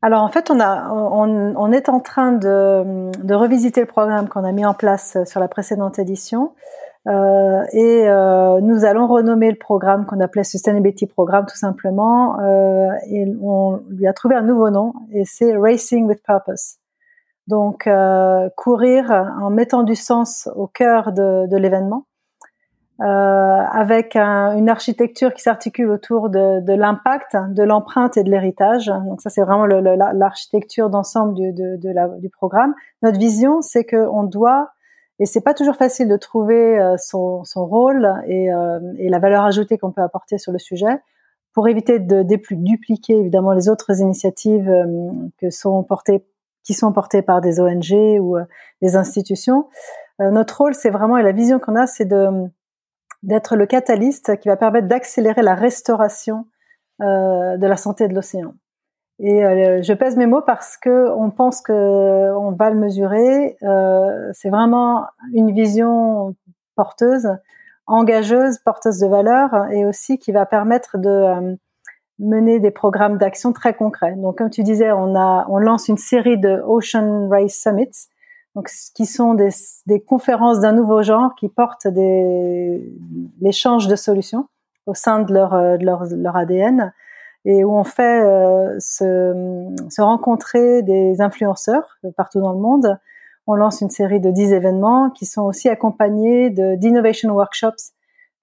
Alors 0.00 0.22
en 0.22 0.28
fait, 0.28 0.50
on, 0.50 0.60
a, 0.60 0.90
on, 0.92 1.72
est 1.72 1.88
en 1.88 1.98
train 1.98 2.32
de, 2.32 3.10
de 3.22 3.34
revisiter 3.34 3.80
le 3.80 3.86
programme 3.86 4.28
qu'on 4.28 4.44
a 4.44 4.52
mis 4.52 4.64
en 4.64 4.74
place 4.74 5.18
sur 5.26 5.40
la 5.40 5.48
précédente 5.48 5.98
édition. 5.98 6.52
Euh, 7.06 7.62
et 7.72 8.08
euh, 8.08 8.60
nous 8.60 8.84
allons 8.84 9.06
renommer 9.06 9.50
le 9.50 9.56
programme 9.56 10.04
qu'on 10.04 10.20
appelait 10.20 10.44
Sustainability 10.44 11.06
Programme 11.06 11.46
tout 11.46 11.56
simplement. 11.56 12.40
Euh, 12.40 12.88
et 13.10 13.24
on 13.40 13.80
lui 13.88 14.06
a 14.06 14.12
trouvé 14.12 14.34
un 14.34 14.42
nouveau 14.42 14.70
nom 14.70 14.92
et 15.12 15.24
c'est 15.24 15.56
Racing 15.56 16.06
with 16.06 16.22
Purpose. 16.22 16.76
Donc 17.46 17.88
courir 18.56 19.10
en 19.40 19.48
mettant 19.48 19.82
du 19.82 19.94
sens 19.94 20.50
au 20.54 20.66
cœur 20.66 21.12
de, 21.12 21.46
de 21.46 21.56
l'événement. 21.56 22.04
Euh, 23.00 23.04
avec 23.04 24.16
un, 24.16 24.56
une 24.56 24.68
architecture 24.68 25.32
qui 25.32 25.40
s'articule 25.40 25.88
autour 25.88 26.30
de, 26.30 26.60
de 26.60 26.72
l'impact, 26.72 27.36
de 27.50 27.62
l'empreinte 27.62 28.16
et 28.16 28.24
de 28.24 28.30
l'héritage. 28.30 28.88
Donc 29.06 29.20
ça, 29.20 29.30
c'est 29.30 29.40
vraiment 29.40 29.66
l'architecture 29.66 30.90
d'ensemble 30.90 31.34
du, 31.34 31.52
de, 31.52 31.76
de 31.76 31.90
la, 31.90 32.08
du 32.08 32.28
programme. 32.28 32.74
Notre 33.02 33.16
vision, 33.16 33.62
c'est 33.62 33.84
qu'on 33.84 34.24
doit 34.24 34.70
et 35.20 35.26
c'est 35.26 35.40
pas 35.40 35.54
toujours 35.54 35.76
facile 35.76 36.08
de 36.08 36.16
trouver 36.16 36.78
euh, 36.78 36.96
son, 36.96 37.44
son 37.44 37.66
rôle 37.66 38.08
et, 38.26 38.52
euh, 38.52 38.78
et, 38.98 39.08
la 39.08 39.18
valeur 39.18 39.44
ajoutée 39.44 39.76
qu'on 39.76 39.90
peut 39.90 40.02
apporter 40.02 40.38
sur 40.38 40.52
le 40.52 40.58
sujet 40.58 41.00
pour 41.54 41.68
éviter 41.68 41.98
de, 41.98 42.22
dupliquer 42.22 43.18
évidemment 43.18 43.52
les 43.52 43.68
autres 43.68 44.00
initiatives 44.00 44.68
euh, 44.68 45.10
que 45.38 45.50
sont 45.50 45.82
portées, 45.82 46.24
qui 46.62 46.72
sont 46.72 46.92
portées 46.92 47.22
par 47.22 47.40
des 47.40 47.58
ONG 47.58 48.20
ou 48.20 48.36
des 48.80 48.94
institutions. 48.94 49.68
notre 50.20 50.58
rôle, 50.58 50.74
c'est 50.74 50.90
vraiment 50.90 51.16
et 51.16 51.22
la 51.22 51.32
vision 51.32 51.58
qu'on 51.58 51.76
a, 51.76 51.86
c'est 51.86 52.04
de 52.04 52.28
d'être 53.24 53.56
le 53.56 53.66
catalyste 53.66 54.38
qui 54.38 54.48
va 54.48 54.56
permettre 54.56 54.86
d'accélérer 54.86 55.42
la 55.42 55.56
restauration 55.56 56.46
de 57.00 57.66
la 57.66 57.76
santé 57.76 58.06
de 58.06 58.14
l'océan. 58.14 58.54
Et 59.20 59.44
euh, 59.44 59.82
je 59.82 59.92
pèse 59.94 60.16
mes 60.16 60.26
mots 60.26 60.42
parce 60.42 60.76
que 60.76 61.10
on 61.10 61.30
pense 61.30 61.60
que 61.60 61.72
on 62.36 62.52
va 62.52 62.70
le 62.70 62.76
mesurer. 62.76 63.56
Euh, 63.62 64.30
c'est 64.32 64.50
vraiment 64.50 65.06
une 65.32 65.52
vision 65.52 66.36
porteuse, 66.76 67.28
engageuse, 67.86 68.58
porteuse 68.58 68.98
de 68.98 69.08
valeur, 69.08 69.50
et 69.72 69.84
aussi 69.84 70.18
qui 70.18 70.30
va 70.30 70.46
permettre 70.46 70.98
de 70.98 71.08
euh, 71.08 71.56
mener 72.20 72.60
des 72.60 72.70
programmes 72.70 73.18
d'action 73.18 73.52
très 73.52 73.74
concrets. 73.74 74.14
Donc, 74.14 74.38
comme 74.38 74.50
tu 74.50 74.62
disais, 74.62 74.92
on 74.92 75.16
a, 75.16 75.46
on 75.48 75.58
lance 75.58 75.88
une 75.88 75.96
série 75.96 76.38
de 76.38 76.62
Ocean 76.64 77.28
Race 77.28 77.60
Summits, 77.60 78.06
donc 78.54 78.70
qui 78.94 79.06
sont 79.06 79.34
des, 79.34 79.50
des 79.86 80.00
conférences 80.00 80.60
d'un 80.60 80.72
nouveau 80.72 81.02
genre 81.02 81.34
qui 81.34 81.48
portent 81.48 81.88
des 81.88 82.92
l'échange 83.40 83.88
de 83.88 83.96
solutions 83.96 84.46
au 84.86 84.94
sein 84.94 85.20
de 85.20 85.34
leur, 85.34 85.50
de 85.50 85.84
leur, 85.84 86.04
leur 86.14 86.36
ADN 86.36 86.92
et 87.48 87.64
où 87.64 87.74
on 87.74 87.82
fait 87.82 88.20
euh, 88.22 88.78
se, 88.78 90.00
rencontrer 90.00 90.82
des 90.82 91.22
influenceurs 91.22 91.96
partout 92.14 92.40
dans 92.40 92.52
le 92.52 92.58
monde. 92.58 92.98
On 93.46 93.54
lance 93.54 93.80
une 93.80 93.88
série 93.88 94.20
de 94.20 94.30
10 94.30 94.52
événements 94.52 95.08
qui 95.08 95.24
sont 95.24 95.42
aussi 95.42 95.70
accompagnés 95.70 96.50
d'innovation 96.50 97.32
workshops 97.32 97.94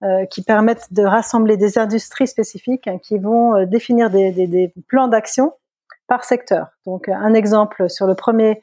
euh, 0.02 0.26
qui 0.26 0.42
permettent 0.42 0.92
de 0.92 1.04
rassembler 1.04 1.56
des 1.56 1.78
industries 1.78 2.26
spécifiques 2.26 2.88
hein, 2.88 2.98
qui 3.00 3.18
vont 3.18 3.54
euh, 3.54 3.64
définir 3.64 4.10
des, 4.10 4.72
plans 4.88 5.06
d'action 5.06 5.52
par 6.08 6.24
secteur. 6.24 6.72
Donc 6.84 7.08
un 7.08 7.32
exemple 7.32 7.88
sur 7.88 8.08
le 8.08 8.14
premier 8.14 8.60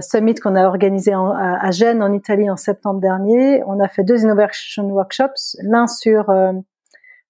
summit 0.00 0.36
qu'on 0.36 0.54
a 0.54 0.64
organisé 0.64 1.12
à, 1.12 1.58
à, 1.60 1.70
Gênes 1.72 2.00
en 2.00 2.12
Italie 2.12 2.48
en 2.48 2.56
septembre 2.56 3.00
dernier, 3.00 3.64
on 3.66 3.80
a 3.80 3.88
fait 3.88 4.04
deux 4.04 4.22
innovation 4.22 4.84
workshops, 4.84 5.56
l'un 5.60 5.88
sur 5.88 6.30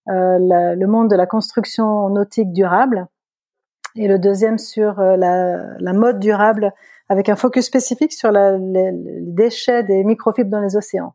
euh, 0.08 0.38
euh, 0.38 0.74
le 0.74 0.86
monde 0.86 1.10
de 1.10 1.16
la 1.16 1.26
construction 1.26 2.08
nautique 2.08 2.52
durable 2.52 3.06
et 3.96 4.08
le 4.08 4.18
deuxième 4.18 4.58
sur 4.58 5.00
euh, 5.00 5.16
la, 5.16 5.78
la, 5.78 5.92
mode 5.92 6.20
durable 6.20 6.72
avec 7.08 7.28
un 7.28 7.36
focus 7.36 7.66
spécifique 7.66 8.12
sur 8.12 8.30
la, 8.30 8.58
les, 8.58 8.92
déchets 9.22 9.82
des 9.82 10.04
microfibres 10.04 10.50
dans 10.50 10.60
les 10.60 10.76
océans. 10.76 11.14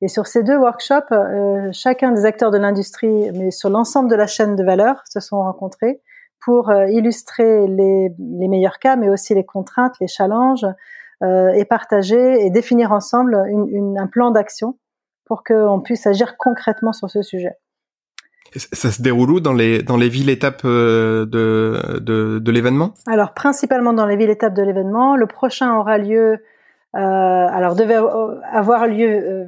Et 0.00 0.08
sur 0.08 0.26
ces 0.26 0.42
deux 0.42 0.56
workshops, 0.56 1.12
euh, 1.12 1.68
chacun 1.72 2.12
des 2.12 2.24
acteurs 2.24 2.50
de 2.50 2.58
l'industrie, 2.58 3.30
mais 3.32 3.50
sur 3.50 3.70
l'ensemble 3.70 4.10
de 4.10 4.16
la 4.16 4.26
chaîne 4.26 4.56
de 4.56 4.64
valeur, 4.64 5.02
se 5.08 5.20
sont 5.20 5.38
rencontrés 5.38 6.00
pour 6.44 6.70
illustrer 6.88 7.66
les, 7.66 8.14
les, 8.18 8.48
meilleurs 8.48 8.78
cas, 8.78 8.96
mais 8.96 9.08
aussi 9.08 9.34
les 9.34 9.46
contraintes, 9.46 9.94
les 9.98 10.08
challenges, 10.08 10.66
euh, 11.22 11.52
et 11.52 11.64
partager 11.64 12.44
et 12.44 12.50
définir 12.50 12.92
ensemble 12.92 13.36
une, 13.48 13.68
une, 13.68 13.98
un 13.98 14.08
plan 14.08 14.30
d'action 14.30 14.78
pour 15.24 15.42
qu'on 15.44 15.80
puisse 15.80 16.06
agir 16.06 16.36
concrètement 16.36 16.92
sur 16.92 17.08
ce 17.08 17.22
sujet. 17.22 17.54
Ça 18.56 18.90
se 18.90 19.02
déroule 19.02 19.30
où 19.32 19.40
dans 19.40 19.52
les 19.52 19.82
dans 19.82 19.96
les 19.96 20.08
villes 20.08 20.30
étapes 20.30 20.62
euh, 20.64 21.26
de 21.26 22.38
de, 22.38 22.50
l'événement? 22.52 22.92
Alors 23.06 23.32
principalement 23.32 23.92
dans 23.92 24.06
les 24.06 24.16
villes 24.16 24.30
étapes 24.30 24.54
de 24.54 24.62
l'événement. 24.62 25.16
Le 25.16 25.26
prochain 25.26 25.76
aura 25.76 25.98
lieu. 25.98 26.44
Euh, 26.94 26.98
alors 26.98 27.74
devait 27.74 27.98
avoir 28.52 28.86
lieu 28.86 29.08
euh, 29.08 29.44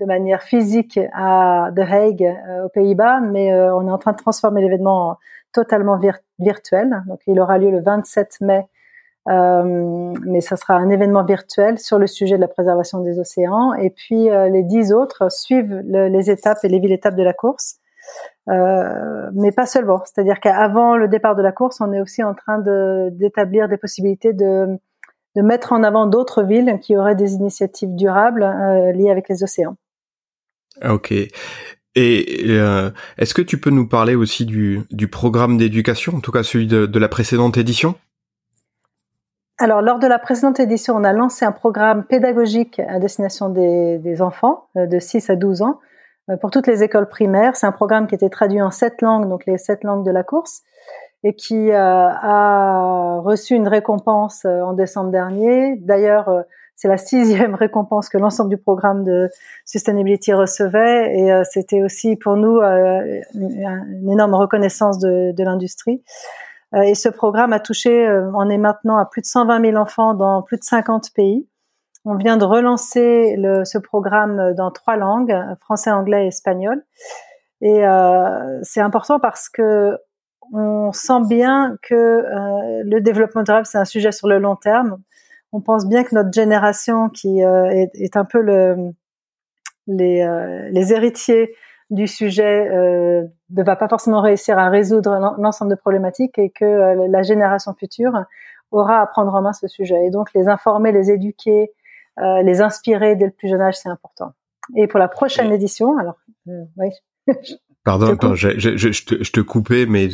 de 0.00 0.04
manière 0.04 0.42
physique 0.42 0.98
à 1.12 1.70
The 1.76 1.80
Hague 1.80 2.36
aux 2.64 2.68
Pays-Bas, 2.70 3.20
mais 3.20 3.54
on 3.54 3.86
est 3.86 3.92
en 3.92 3.98
train 3.98 4.12
de 4.12 4.16
transformer 4.16 4.62
l'événement 4.62 5.18
totalement 5.52 6.00
virtuel. 6.40 7.04
Donc 7.06 7.20
il 7.28 7.38
aura 7.38 7.58
lieu 7.58 7.70
le 7.70 7.82
27 7.82 8.40
mai 8.40 8.66
mais 9.24 10.40
ça 10.40 10.56
sera 10.56 10.74
un 10.74 10.90
événement 10.90 11.22
virtuel 11.22 11.78
sur 11.78 12.00
le 12.00 12.08
sujet 12.08 12.34
de 12.34 12.40
la 12.40 12.48
préservation 12.48 12.98
des 12.98 13.20
océans. 13.20 13.72
Et 13.74 13.90
puis 13.90 14.24
les 14.24 14.64
dix 14.64 14.92
autres 14.92 15.30
suivent 15.30 15.80
les 15.86 16.30
étapes 16.30 16.58
et 16.64 16.68
les 16.68 16.80
villes 16.80 16.92
étapes 16.92 17.14
de 17.14 17.22
la 17.22 17.32
course. 17.32 17.78
Euh, 18.48 19.30
mais 19.34 19.52
pas 19.52 19.66
seulement. 19.66 20.02
C'est-à-dire 20.04 20.40
qu'avant 20.40 20.96
le 20.96 21.08
départ 21.08 21.36
de 21.36 21.42
la 21.42 21.52
course, 21.52 21.80
on 21.80 21.92
est 21.92 22.00
aussi 22.00 22.22
en 22.24 22.34
train 22.34 22.58
d'établir 23.10 23.68
des 23.68 23.76
possibilités 23.76 24.32
de, 24.32 24.66
de 25.36 25.42
mettre 25.42 25.72
en 25.72 25.82
avant 25.82 26.06
d'autres 26.06 26.42
villes 26.42 26.78
qui 26.82 26.96
auraient 26.96 27.14
des 27.14 27.34
initiatives 27.34 27.94
durables 27.94 28.42
euh, 28.42 28.92
liées 28.92 29.10
avec 29.10 29.28
les 29.28 29.42
océans. 29.44 29.76
Ok. 30.84 31.12
Et 31.94 32.46
euh, 32.48 32.90
est-ce 33.18 33.34
que 33.34 33.42
tu 33.42 33.58
peux 33.58 33.70
nous 33.70 33.86
parler 33.86 34.14
aussi 34.14 34.46
du, 34.46 34.80
du 34.90 35.08
programme 35.08 35.58
d'éducation, 35.58 36.14
en 36.16 36.20
tout 36.20 36.32
cas 36.32 36.42
celui 36.42 36.66
de, 36.66 36.86
de, 36.86 36.98
la 36.98 37.08
précédente 37.08 37.58
édition? 37.58 37.94
Alors, 39.58 39.82
lors 39.82 39.98
de 39.98 40.06
la 40.06 40.18
précédente 40.18 40.58
édition, 40.58 40.96
on 40.96 41.04
a 41.04 41.12
lancé 41.12 41.44
un 41.44 41.52
programme 41.52 42.04
pédagogique 42.04 42.80
à 42.80 42.98
destination 42.98 43.50
des, 43.50 43.98
des 43.98 44.22
enfants 44.22 44.68
de 44.74 44.98
6 44.98 45.28
à 45.28 45.36
12 45.36 45.60
ans, 45.62 45.80
pour 46.40 46.50
toutes 46.50 46.66
les 46.66 46.82
écoles 46.82 47.08
primaires. 47.08 47.56
C'est 47.56 47.66
un 47.66 47.72
programme 47.72 48.06
qui 48.06 48.14
était 48.14 48.30
traduit 48.30 48.62
en 48.62 48.70
sept 48.70 49.02
langues, 49.02 49.28
donc 49.28 49.46
les 49.46 49.58
sept 49.58 49.84
langues 49.84 50.04
de 50.04 50.10
la 50.10 50.22
course, 50.22 50.62
et 51.24 51.34
qui 51.34 51.70
euh, 51.70 51.74
a 51.76 53.18
reçu 53.20 53.54
une 53.54 53.68
récompense 53.68 54.44
euh, 54.44 54.60
en 54.62 54.72
décembre 54.72 55.10
dernier. 55.10 55.76
D'ailleurs, 55.76 56.30
c'est 56.74 56.88
la 56.88 56.96
sixième 56.96 57.54
récompense 57.56 58.08
que 58.08 58.18
l'ensemble 58.18 58.50
du 58.50 58.58
programme 58.58 59.04
de 59.04 59.30
Sustainability 59.64 60.32
recevait, 60.32 61.18
et 61.18 61.42
c'était 61.44 61.82
aussi 61.82 62.16
pour 62.16 62.36
nous 62.36 62.60
une 62.60 64.10
énorme 64.10 64.34
reconnaissance 64.34 64.98
de, 64.98 65.32
de 65.32 65.44
l'industrie. 65.44 66.02
Et 66.74 66.94
ce 66.94 67.10
programme 67.10 67.52
a 67.52 67.60
touché, 67.60 68.08
on 68.34 68.48
est 68.48 68.56
maintenant 68.56 68.96
à 68.96 69.04
plus 69.04 69.20
de 69.20 69.26
120 69.26 69.60
000 69.60 69.76
enfants 69.76 70.14
dans 70.14 70.40
plus 70.40 70.56
de 70.56 70.64
50 70.64 71.12
pays. 71.14 71.46
On 72.04 72.16
vient 72.16 72.36
de 72.36 72.44
relancer 72.44 73.36
ce 73.64 73.78
programme 73.78 74.54
dans 74.54 74.70
trois 74.72 74.96
langues, 74.96 75.36
français, 75.60 75.90
anglais 75.90 76.24
et 76.24 76.28
espagnol. 76.28 76.82
Et 77.62 77.86
euh, 77.86 78.58
c'est 78.62 78.80
important 78.80 79.20
parce 79.20 79.48
que 79.48 79.96
on 80.52 80.92
sent 80.92 81.20
bien 81.28 81.76
que 81.80 81.94
euh, 81.94 82.82
le 82.84 83.00
développement 83.00 83.44
durable, 83.44 83.66
c'est 83.66 83.78
un 83.78 83.84
sujet 83.84 84.10
sur 84.10 84.26
le 84.26 84.38
long 84.38 84.56
terme. 84.56 84.98
On 85.52 85.60
pense 85.60 85.86
bien 85.86 86.02
que 86.02 86.14
notre 86.14 86.32
génération, 86.32 87.08
qui 87.08 87.44
euh, 87.44 87.86
est, 87.94 88.16
un 88.16 88.24
peu 88.24 88.40
le, 88.40 88.92
les, 89.86 90.26
les 90.70 90.92
héritiers 90.92 91.54
du 91.90 92.08
sujet, 92.08 92.68
ne 92.70 93.62
va 93.62 93.76
pas 93.76 93.86
forcément 93.86 94.22
réussir 94.22 94.58
à 94.58 94.68
résoudre 94.70 95.36
l'ensemble 95.38 95.70
de 95.70 95.76
problématiques 95.76 96.38
et 96.38 96.50
que 96.50 97.06
la 97.08 97.22
génération 97.22 97.74
future 97.74 98.24
aura 98.70 99.00
à 99.00 99.06
prendre 99.06 99.34
en 99.34 99.42
main 99.42 99.52
ce 99.52 99.68
sujet. 99.68 100.06
Et 100.06 100.10
donc 100.10 100.32
les 100.34 100.48
informer, 100.48 100.90
les 100.90 101.10
éduquer, 101.10 101.70
euh, 102.18 102.42
les 102.42 102.60
inspirer 102.60 103.16
dès 103.16 103.26
le 103.26 103.32
plus 103.32 103.48
jeune 103.48 103.60
âge, 103.60 103.76
c'est 103.76 103.88
important. 103.88 104.32
Et 104.76 104.86
pour 104.86 104.98
la 104.98 105.08
prochaine 105.08 105.52
édition, 105.52 105.98
alors, 105.98 106.18
euh, 106.48 106.64
oui. 106.76 106.88
Pardon, 107.84 108.16
je, 108.36 108.50
je, 108.58 108.76
je, 108.76 108.92
je, 108.92 109.04
te, 109.04 109.24
je, 109.24 109.32
te, 109.32 109.40
coupais, 109.40 109.86
mais 109.86 110.08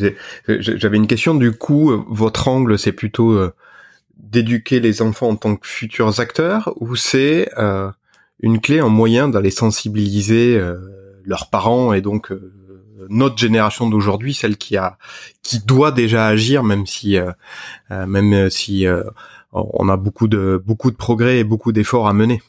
j'avais 0.47 0.97
une 0.97 1.07
question. 1.07 1.35
Du 1.35 1.53
coup, 1.53 2.03
votre 2.09 2.49
angle, 2.49 2.79
c'est 2.79 2.93
plutôt 2.93 3.33
euh, 3.33 3.53
d'éduquer 4.17 4.81
les 4.81 5.03
enfants 5.03 5.29
en 5.29 5.37
tant 5.37 5.55
que 5.55 5.67
futurs 5.67 6.19
acteurs, 6.19 6.73
ou 6.77 6.97
c'est 6.97 7.51
euh, 7.59 7.91
une 8.41 8.63
clé, 8.63 8.79
un 8.79 8.89
moyen 8.89 9.29
d'aller 9.29 9.51
sensibiliser 9.51 10.57
euh, 10.57 10.79
leurs 11.27 11.51
parents 11.51 11.93
et 11.93 12.01
donc 12.01 12.33
notre 13.11 13.37
génération 13.37 13.87
d'aujourd'hui, 13.87 14.33
celle 14.33 14.57
qui 14.57 14.79
a, 14.79 14.97
qui 15.43 15.61
doit 15.61 15.93
déjà 15.93 16.27
agir, 16.27 16.65
même 16.65 16.87
si, 16.87 17.19
même 17.91 18.51
si 18.51 18.87
on 19.53 19.89
a 19.89 19.97
beaucoup 19.97 20.29
de 20.29 20.63
beaucoup 20.65 20.91
de 20.91 20.97
progrès 20.97 21.39
et 21.39 21.45
beaucoup 21.45 21.73
d'efforts 21.73 22.09
à 22.09 22.13
mener. 22.13 22.43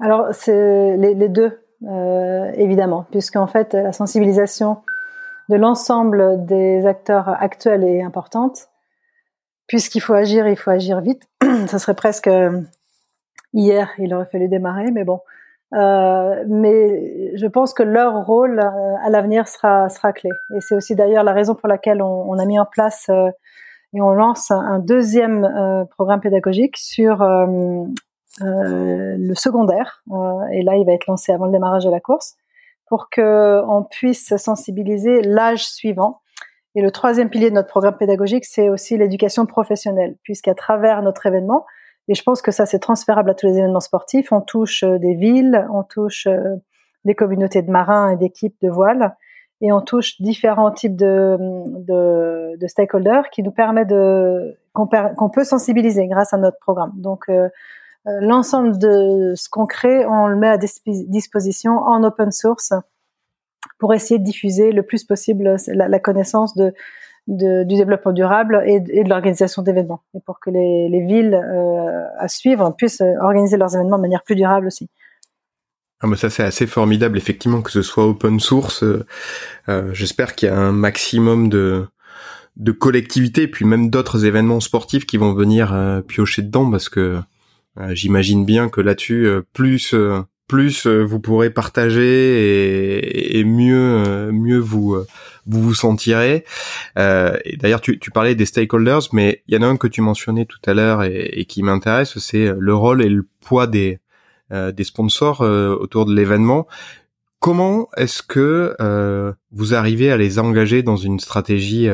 Alors 0.00 0.28
c'est 0.32 0.96
les, 0.96 1.28
deux 1.28 1.60
euh, 1.86 2.50
évidemment, 2.54 3.06
puisqu'en 3.10 3.46
fait 3.46 3.74
la 3.74 3.92
sensibilisation 3.92 4.78
de 5.48 5.56
l'ensemble 5.56 6.44
des 6.44 6.86
acteurs 6.86 7.28
actuels 7.28 7.84
est 7.84 8.02
importante. 8.02 8.68
Puisqu'il 9.68 10.00
faut 10.00 10.14
agir, 10.14 10.48
il 10.48 10.56
faut 10.56 10.70
agir 10.70 11.00
vite. 11.00 11.22
Ça 11.66 11.78
serait 11.78 11.94
presque 11.94 12.26
euh, 12.26 12.60
hier, 13.54 13.90
il 13.98 14.12
aurait 14.12 14.26
fallu 14.26 14.48
démarrer, 14.48 14.90
mais 14.90 15.04
bon. 15.04 15.20
Euh, 15.72 16.44
mais 16.48 17.36
je 17.36 17.46
pense 17.46 17.72
que 17.72 17.82
leur 17.82 18.26
rôle 18.26 18.60
à 18.60 19.08
l'avenir 19.08 19.48
sera 19.48 19.88
sera 19.88 20.12
clé. 20.12 20.30
Et 20.54 20.60
c'est 20.60 20.74
aussi 20.74 20.94
d'ailleurs 20.96 21.24
la 21.24 21.32
raison 21.32 21.54
pour 21.54 21.68
laquelle 21.68 22.02
on, 22.02 22.38
a 22.38 22.44
mis 22.44 22.58
en 22.58 22.66
place 22.66 23.08
et 23.94 24.00
on 24.00 24.12
lance 24.12 24.50
un 24.50 24.78
deuxième 24.78 25.44
euh, 25.44 25.84
programme 25.84 26.20
pédagogique 26.20 26.76
sur 26.78 27.20
euh, 27.20 27.46
euh, 28.40 29.16
le 29.18 29.34
secondaire. 29.34 30.02
et 30.52 30.62
là, 30.62 30.76
il 30.76 30.84
va 30.86 30.92
être 30.92 31.06
lancé 31.06 31.32
avant 31.32 31.46
le 31.46 31.52
démarrage 31.52 31.84
de 31.84 31.90
la 31.90 32.00
course 32.00 32.36
pour 32.86 33.08
que 33.10 33.62
on 33.66 33.84
puisse 33.84 34.36
sensibiliser 34.36 35.22
l'âge 35.22 35.66
suivant. 35.66 36.20
Et 36.74 36.80
le 36.80 36.90
troisième 36.90 37.28
pilier 37.28 37.50
de 37.50 37.54
notre 37.54 37.68
programme 37.68 37.96
pédagogique, 37.96 38.46
c'est 38.46 38.70
aussi 38.70 38.96
l'éducation 38.96 39.44
professionnelle, 39.44 40.16
puisqu'à 40.22 40.54
travers 40.54 41.02
notre 41.02 41.26
événement, 41.26 41.66
et 42.08 42.14
je 42.14 42.22
pense 42.22 42.40
que 42.40 42.50
ça 42.50 42.64
c'est 42.64 42.78
transférable 42.78 43.30
à 43.30 43.34
tous 43.34 43.46
les 43.46 43.58
événements 43.58 43.80
sportifs, 43.80 44.32
on 44.32 44.40
touche 44.40 44.82
des 44.82 45.14
villes, 45.14 45.66
on 45.72 45.82
touche 45.82 46.26
des 47.04 47.14
communautés 47.14 47.60
de 47.60 47.70
marins 47.70 48.10
et 48.10 48.16
d'équipes 48.16 48.56
de 48.62 48.70
voile, 48.70 49.14
et 49.62 49.72
on 49.72 49.80
touche 49.80 50.20
différents 50.20 50.72
types 50.72 50.96
de, 50.96 51.36
de, 51.38 52.58
de 52.58 52.66
stakeholders 52.66 53.30
qui 53.30 53.42
nous 53.42 53.52
permet 53.52 53.86
de 53.86 54.58
qu'on 54.74 55.30
peut 55.30 55.44
sensibiliser 55.44 56.06
grâce 56.08 56.32
à 56.32 56.38
notre 56.38 56.58
programme. 56.58 56.92
Donc 56.96 57.24
euh, 57.28 57.48
euh, 58.08 58.18
l'ensemble 58.20 58.76
de 58.78 59.34
ce 59.36 59.48
qu'on 59.48 59.66
crée, 59.66 60.04
on 60.06 60.26
le 60.26 60.36
met 60.36 60.48
à 60.48 60.58
disposition 60.58 61.78
en 61.78 62.02
open 62.02 62.32
source 62.32 62.72
pour 63.78 63.94
essayer 63.94 64.18
de 64.18 64.24
diffuser 64.24 64.72
le 64.72 64.82
plus 64.82 65.04
possible 65.04 65.56
la, 65.68 65.98
connaissance 66.00 66.56
du 66.56 67.64
développement 67.76 68.12
durable 68.12 68.64
et, 68.66 68.80
de 68.80 69.08
l'organisation 69.08 69.62
d'événements, 69.62 70.02
et 70.14 70.20
pour 70.20 70.40
que 70.40 70.50
les, 70.50 70.88
les 70.88 71.04
villes 71.04 71.34
euh, 71.34 72.06
à 72.18 72.26
suivre 72.26 72.74
puissent 72.76 73.02
organiser 73.20 73.56
leurs 73.56 73.76
événements 73.76 73.98
de 73.98 74.02
manière 74.02 74.24
plus 74.24 74.34
durable 74.34 74.66
aussi. 74.66 74.90
Ah 76.02 76.08
mais 76.08 76.16
ça 76.16 76.30
c'est 76.30 76.42
assez 76.42 76.66
formidable 76.66 77.16
effectivement 77.16 77.62
que 77.62 77.70
ce 77.70 77.82
soit 77.82 78.06
open 78.06 78.40
source. 78.40 78.82
Euh, 78.82 79.06
euh 79.68 79.94
J'espère 79.94 80.34
qu'il 80.34 80.48
y 80.48 80.52
a 80.52 80.58
un 80.58 80.72
maximum 80.72 81.48
de 81.48 81.86
de 82.56 82.72
collectivités 82.72 83.46
puis 83.46 83.64
même 83.64 83.88
d'autres 83.88 84.24
événements 84.24 84.60
sportifs 84.60 85.06
qui 85.06 85.16
vont 85.16 85.32
venir 85.32 85.72
euh, 85.72 86.00
piocher 86.02 86.42
dedans 86.42 86.70
parce 86.70 86.88
que 86.88 87.20
euh, 87.78 87.94
j'imagine 87.94 88.44
bien 88.44 88.68
que 88.68 88.80
là-dessus 88.80 89.28
plus 89.52 89.94
plus 90.48 90.86
vous 90.86 91.20
pourrez 91.20 91.50
partager 91.50 93.38
et, 93.38 93.44
mieux 93.44 94.30
mieux 94.32 94.58
vous 94.58 94.96
vous 95.46 95.62
vous 95.62 95.74
sentirez. 95.74 96.44
d'ailleurs 96.96 97.80
tu, 97.80 97.98
tu 98.00 98.10
parlais 98.10 98.34
des 98.34 98.44
stakeholders 98.44 99.08
mais 99.12 99.42
il 99.46 99.54
y 99.54 99.58
en 99.58 99.62
a 99.62 99.66
un 99.66 99.76
que 99.76 99.86
tu 99.86 100.00
mentionnais 100.00 100.46
tout 100.46 100.60
à 100.66 100.74
l'heure 100.74 101.04
et, 101.04 101.46
qui 101.48 101.62
m'intéresse 101.62 102.18
c'est 102.18 102.52
le 102.58 102.74
rôle 102.74 103.02
et 103.02 103.08
le 103.08 103.26
poids 103.40 103.66
des 103.66 104.01
des 104.52 104.84
sponsors 104.84 105.42
euh, 105.42 105.74
autour 105.74 106.06
de 106.06 106.14
l'événement. 106.14 106.66
Comment 107.40 107.88
est-ce 107.96 108.22
que 108.22 108.76
euh, 108.80 109.32
vous 109.50 109.74
arrivez 109.74 110.12
à 110.12 110.16
les 110.16 110.38
engager 110.38 110.82
dans 110.82 110.96
une 110.96 111.18
stratégie 111.18 111.88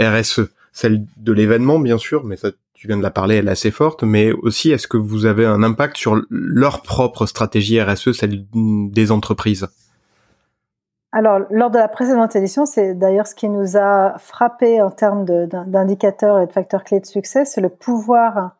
RSE 0.00 0.40
Celle 0.72 1.04
de 1.16 1.32
l'événement, 1.32 1.78
bien 1.78 1.98
sûr, 1.98 2.24
mais 2.24 2.36
ça, 2.36 2.50
tu 2.74 2.86
viens 2.86 2.96
de 2.96 3.02
la 3.02 3.10
parler, 3.10 3.36
elle 3.36 3.48
est 3.48 3.52
assez 3.52 3.70
forte, 3.70 4.04
mais 4.04 4.32
aussi 4.32 4.70
est-ce 4.70 4.88
que 4.88 4.96
vous 4.96 5.26
avez 5.26 5.44
un 5.44 5.62
impact 5.62 5.98
sur 5.98 6.22
leur 6.30 6.80
propre 6.80 7.26
stratégie 7.26 7.80
RSE, 7.82 8.12
celle 8.12 8.46
des 8.54 9.10
entreprises? 9.12 9.68
Alors, 11.12 11.40
lors 11.50 11.70
de 11.70 11.78
la 11.78 11.88
précédente 11.88 12.36
édition, 12.36 12.66
c'est 12.66 12.94
d'ailleurs 12.94 13.26
ce 13.26 13.34
qui 13.34 13.48
nous 13.48 13.76
a 13.76 14.16
frappé 14.18 14.80
en 14.80 14.90
termes 14.90 15.24
d'indicateurs 15.24 16.38
et 16.38 16.46
de 16.46 16.52
facteurs 16.52 16.84
clés 16.84 17.00
de 17.00 17.06
succès, 17.06 17.44
c'est 17.44 17.60
le 17.60 17.68
pouvoir 17.68 18.52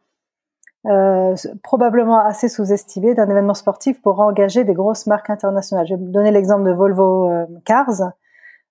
euh, 0.87 1.35
probablement 1.63 2.19
assez 2.25 2.49
sous-estimé 2.49 3.15
d'un 3.15 3.29
événement 3.29 3.53
sportif 3.53 4.01
pour 4.01 4.19
engager 4.21 4.65
des 4.65 4.73
grosses 4.73 5.07
marques 5.07 5.29
internationales. 5.29 5.87
Je 5.87 5.95
vais 5.95 6.01
donner 6.01 6.31
l'exemple 6.31 6.65
de 6.65 6.73
Volvo 6.73 7.31
euh, 7.31 7.45
Cars, 7.67 8.13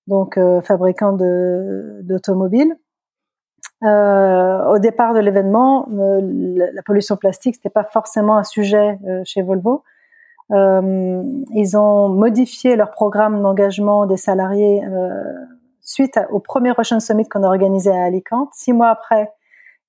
donc 0.07 0.37
euh, 0.37 0.59
fabricant 0.61 1.13
d'automobiles. 1.13 2.75
au 3.83 4.79
départ 4.79 5.13
de 5.13 5.19
l'événement, 5.19 5.87
la 5.91 6.81
pollution 6.83 7.15
plastique 7.15 7.55
c'était 7.55 7.69
pas 7.69 7.83
forcément 7.83 8.37
un 8.37 8.43
sujet 8.43 8.97
chez 9.23 9.43
Volvo. 9.43 9.83
ils 10.51 11.77
ont 11.77 12.09
modifié 12.09 12.75
leur 12.75 12.89
programme 12.89 13.39
d'engagement 13.41 14.07
des 14.07 14.17
salariés 14.17 14.81
suite 15.81 16.19
au 16.31 16.39
premier 16.39 16.71
Ocean 16.77 16.99
Summit 16.99 17.29
qu'on 17.29 17.43
a 17.43 17.47
organisé 17.47 17.91
à 17.91 18.03
Alicante. 18.03 18.49
Six 18.53 18.73
mois 18.73 18.89
après, 18.89 19.31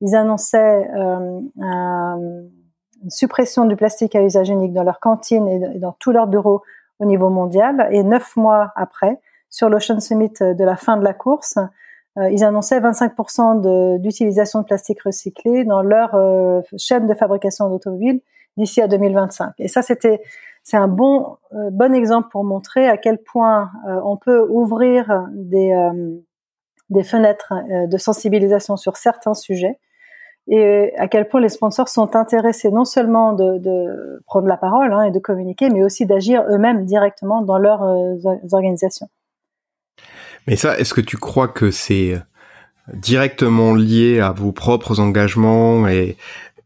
ils 0.00 0.14
annonçaient 0.14 0.88
euh, 0.95 1.40
une 1.57 3.11
suppression 3.11 3.64
du 3.64 3.76
plastique 3.76 4.14
à 4.14 4.23
usage 4.23 4.49
unique 4.49 4.73
dans 4.73 4.83
leurs 4.83 5.00
cantines 5.00 5.49
et 5.49 5.78
dans 5.78 5.92
tous 5.92 6.12
leurs 6.12 6.26
bureaux 6.26 6.62
au 6.99 7.04
niveau 7.04 7.30
mondial. 7.30 7.88
Et 7.90 8.02
neuf 8.02 8.37
mois 8.37 8.73
après, 8.76 9.21
sur 9.49 9.69
l'Ocean 9.69 10.00
Summit 10.00 10.33
de 10.40 10.64
la 10.64 10.76
fin 10.76 10.97
de 10.97 11.04
la 11.04 11.14
course, 11.14 11.59
ils 12.16 12.45
annonçaient 12.45 12.80
25% 12.80 14.00
d'utilisation 14.00 14.61
de, 14.61 14.64
plastique 14.64 15.02
recyclé 15.02 15.64
dans 15.64 15.83
leur 15.83 16.14
chaîne 16.76 17.07
de 17.07 17.14
fabrication 17.14 17.71
d'automobiles 17.71 18.21
d'ici 18.57 18.83
à 18.83 18.88
2025. 18.88 19.52
Et 19.59 19.69
ça, 19.69 19.83
c'était 19.83 20.21
c'est 20.62 20.76
un 20.76 20.88
bon 20.88 21.37
bon 21.71 21.95
exemple 21.95 22.28
pour 22.30 22.45
montrer 22.45 22.87
à 22.87 22.99
quel 22.99 23.19
point 23.19 23.71
on 24.04 24.19
peut 24.19 24.47
ouvrir 24.50 25.26
des 25.33 25.75
des 26.90 27.02
fenêtres 27.02 27.54
de 27.88 27.97
sensibilisation 27.97 28.76
sur 28.76 28.97
certains 28.99 29.35
sujets 29.35 29.78
et 30.49 30.92
à 30.97 31.06
quel 31.09 31.28
point 31.28 31.40
les 31.40 31.49
sponsors 31.49 31.88
sont 31.88 32.16
intéressés 32.16 32.70
non 32.70 32.85
seulement 32.85 33.32
de, 33.32 34.20
prendre 34.26 34.47
la 34.47 34.56
parole 34.56 34.92
hein, 34.92 35.04
et 35.04 35.11
de 35.11 35.18
communiquer, 35.18 35.70
mais 35.70 35.85
aussi 35.85 36.06
d'agir 36.06 36.42
eux-mêmes 36.50 36.85
directement 36.85 37.42
dans 37.42 37.59
leurs 37.59 37.82
euh, 37.82 38.16
organisations. 38.52 39.09
Mais 40.47 40.56
ça, 40.56 40.78
est-ce 40.78 40.94
que 40.94 41.00
tu 41.00 41.16
crois 41.16 41.49
que 41.49 41.70
c'est 41.70 42.20
directement 42.94 43.75
lié 43.75 44.20
à 44.20 44.32
vos 44.32 44.52
propres 44.52 44.99
engagements 44.99 45.87
et, 45.87 46.16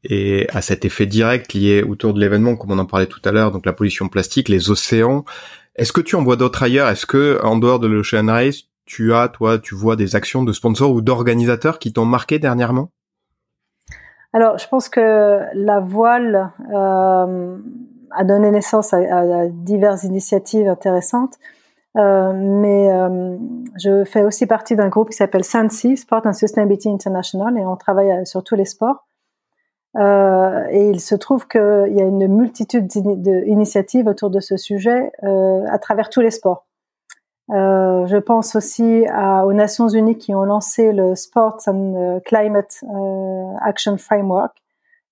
et 0.04 0.46
à 0.50 0.62
cet 0.62 0.84
effet 0.84 1.06
direct 1.06 1.52
lié 1.54 1.82
autour 1.82 2.14
de 2.14 2.20
l'événement, 2.20 2.56
comme 2.56 2.72
on 2.72 2.78
en 2.78 2.86
parlait 2.86 3.06
tout 3.06 3.20
à 3.24 3.32
l'heure, 3.32 3.50
donc 3.50 3.66
la 3.66 3.72
pollution 3.72 4.08
plastique, 4.08 4.48
les 4.48 4.70
océans? 4.70 5.24
Est-ce 5.76 5.92
que 5.92 6.00
tu 6.00 6.14
en 6.16 6.22
vois 6.22 6.36
d'autres 6.36 6.62
ailleurs? 6.62 6.88
Est-ce 6.88 7.06
que 7.06 7.40
en 7.42 7.56
dehors 7.56 7.80
de 7.80 7.88
l'Ocean 7.88 8.26
Race, 8.26 8.62
tu 8.86 9.12
as, 9.14 9.28
toi, 9.28 9.58
tu 9.58 9.74
vois 9.74 9.96
des 9.96 10.14
actions 10.14 10.44
de 10.44 10.52
sponsors 10.52 10.92
ou 10.92 11.00
d'organisateurs 11.00 11.78
qui 11.78 11.92
t'ont 11.92 12.04
marqué 12.04 12.38
dernièrement? 12.38 12.90
Alors, 14.34 14.58
je 14.58 14.66
pense 14.66 14.88
que 14.88 15.42
la 15.54 15.78
voile 15.78 16.50
euh, 16.72 17.56
a 18.10 18.24
donné 18.24 18.50
naissance 18.50 18.92
à, 18.92 19.46
diverses 19.46 20.02
initiatives 20.02 20.68
intéressantes. 20.68 21.34
Euh, 21.96 22.32
mais 22.34 22.90
euh, 22.92 23.36
je 23.76 24.02
fais 24.02 24.24
aussi 24.24 24.46
partie 24.46 24.74
d'un 24.74 24.88
groupe 24.88 25.10
qui 25.10 25.16
s'appelle 25.16 25.44
SANSI, 25.44 25.96
Sport 25.96 26.22
and 26.24 26.32
Sustainability 26.32 26.90
International, 26.90 27.56
et 27.56 27.64
on 27.64 27.76
travaille 27.76 28.26
sur 28.26 28.42
tous 28.42 28.56
les 28.56 28.64
sports. 28.64 29.06
et 29.96 30.90
il 30.90 30.98
se 31.00 31.14
trouve 31.14 31.46
qu'il 31.46 31.94
y 31.94 32.02
a 32.02 32.04
une 32.04 32.26
multitude 32.26 32.88
d'initiatives 32.88 34.08
autour 34.08 34.30
de 34.30 34.40
ce 34.40 34.56
sujet 34.56 35.12
à 35.22 35.78
travers 35.78 36.10
tous 36.10 36.20
les 36.20 36.32
sports. 36.32 36.66
Euh, 37.50 38.06
je 38.06 38.16
pense 38.16 38.56
aussi 38.56 39.04
aux 39.44 39.52
Nations 39.52 39.88
Unies 39.88 40.16
qui 40.16 40.34
ont 40.34 40.44
lancé 40.44 40.92
le 40.92 41.14
Sports 41.14 41.58
and 41.66 41.94
euh, 41.94 42.20
Climate 42.20 42.82
euh, 42.84 43.52
Action 43.60 43.98
Framework, 43.98 44.56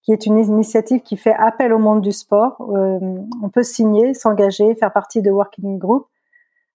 qui 0.02 0.12
est 0.12 0.24
une 0.24 0.38
initiative 0.38 1.02
qui 1.02 1.16
fait 1.16 1.34
appel 1.34 1.72
au 1.72 1.78
monde 1.78 2.00
du 2.00 2.12
sport. 2.12 2.56
on 2.60 3.48
peut 3.52 3.62
signer, 3.62 4.14
s'engager, 4.14 4.74
faire 4.74 4.92
partie 4.92 5.22
de 5.22 5.30
working 5.30 5.78
group 5.78 6.08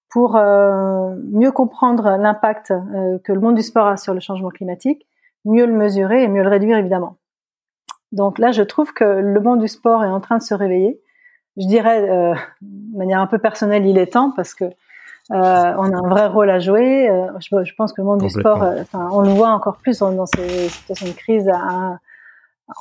pour 0.09 0.35
mieux 0.37 1.51
comprendre 1.51 2.15
l'impact 2.17 2.73
que 3.25 3.33
le 3.33 3.39
monde 3.41 3.55
du 3.55 3.63
sport 3.63 3.87
a 3.87 3.97
sur 3.97 4.13
le 4.13 4.21
changement 4.21 4.47
climatique, 4.47 5.05
mieux 5.43 5.65
le 5.65 5.73
mesurer 5.73 6.23
et 6.23 6.29
mieux 6.29 6.43
le 6.43 6.49
réduire 6.49 6.77
évidemment. 6.77 7.17
Donc 8.13 8.39
là, 8.39 8.53
je 8.53 8.63
trouve 8.63 8.93
que 8.93 9.03
le 9.03 9.41
monde 9.41 9.59
du 9.59 9.67
sport 9.67 10.05
est 10.05 10.09
en 10.09 10.21
train 10.21 10.37
de 10.37 10.43
se 10.43 10.53
réveiller. 10.53 11.01
Je 11.57 11.67
dirais 11.67 12.07
de 12.61 12.97
manière 12.97 13.19
un 13.19 13.27
peu 13.27 13.39
personnelle, 13.39 13.85
il 13.85 13.97
est 13.97 14.13
temps 14.13 14.31
parce 14.33 14.53
que 14.53 14.63
euh, 14.63 14.69
on 15.29 15.93
a 15.93 15.97
un 15.97 16.09
vrai 16.09 16.27
rôle 16.27 16.49
à 16.49 16.59
jouer. 16.59 17.09
Euh, 17.09 17.27
je, 17.39 17.63
je, 17.63 17.75
pense 17.75 17.93
que 17.93 18.01
le 18.01 18.07
monde 18.07 18.21
du 18.21 18.29
sport, 18.29 18.63
euh, 18.63 18.81
enfin, 18.81 19.09
on 19.11 19.21
le 19.21 19.29
voit 19.29 19.49
encore 19.49 19.77
plus 19.77 19.99
dans, 19.99 20.25
ces 20.25 20.69
situations 20.69 21.07
de 21.07 21.13
crise. 21.13 21.49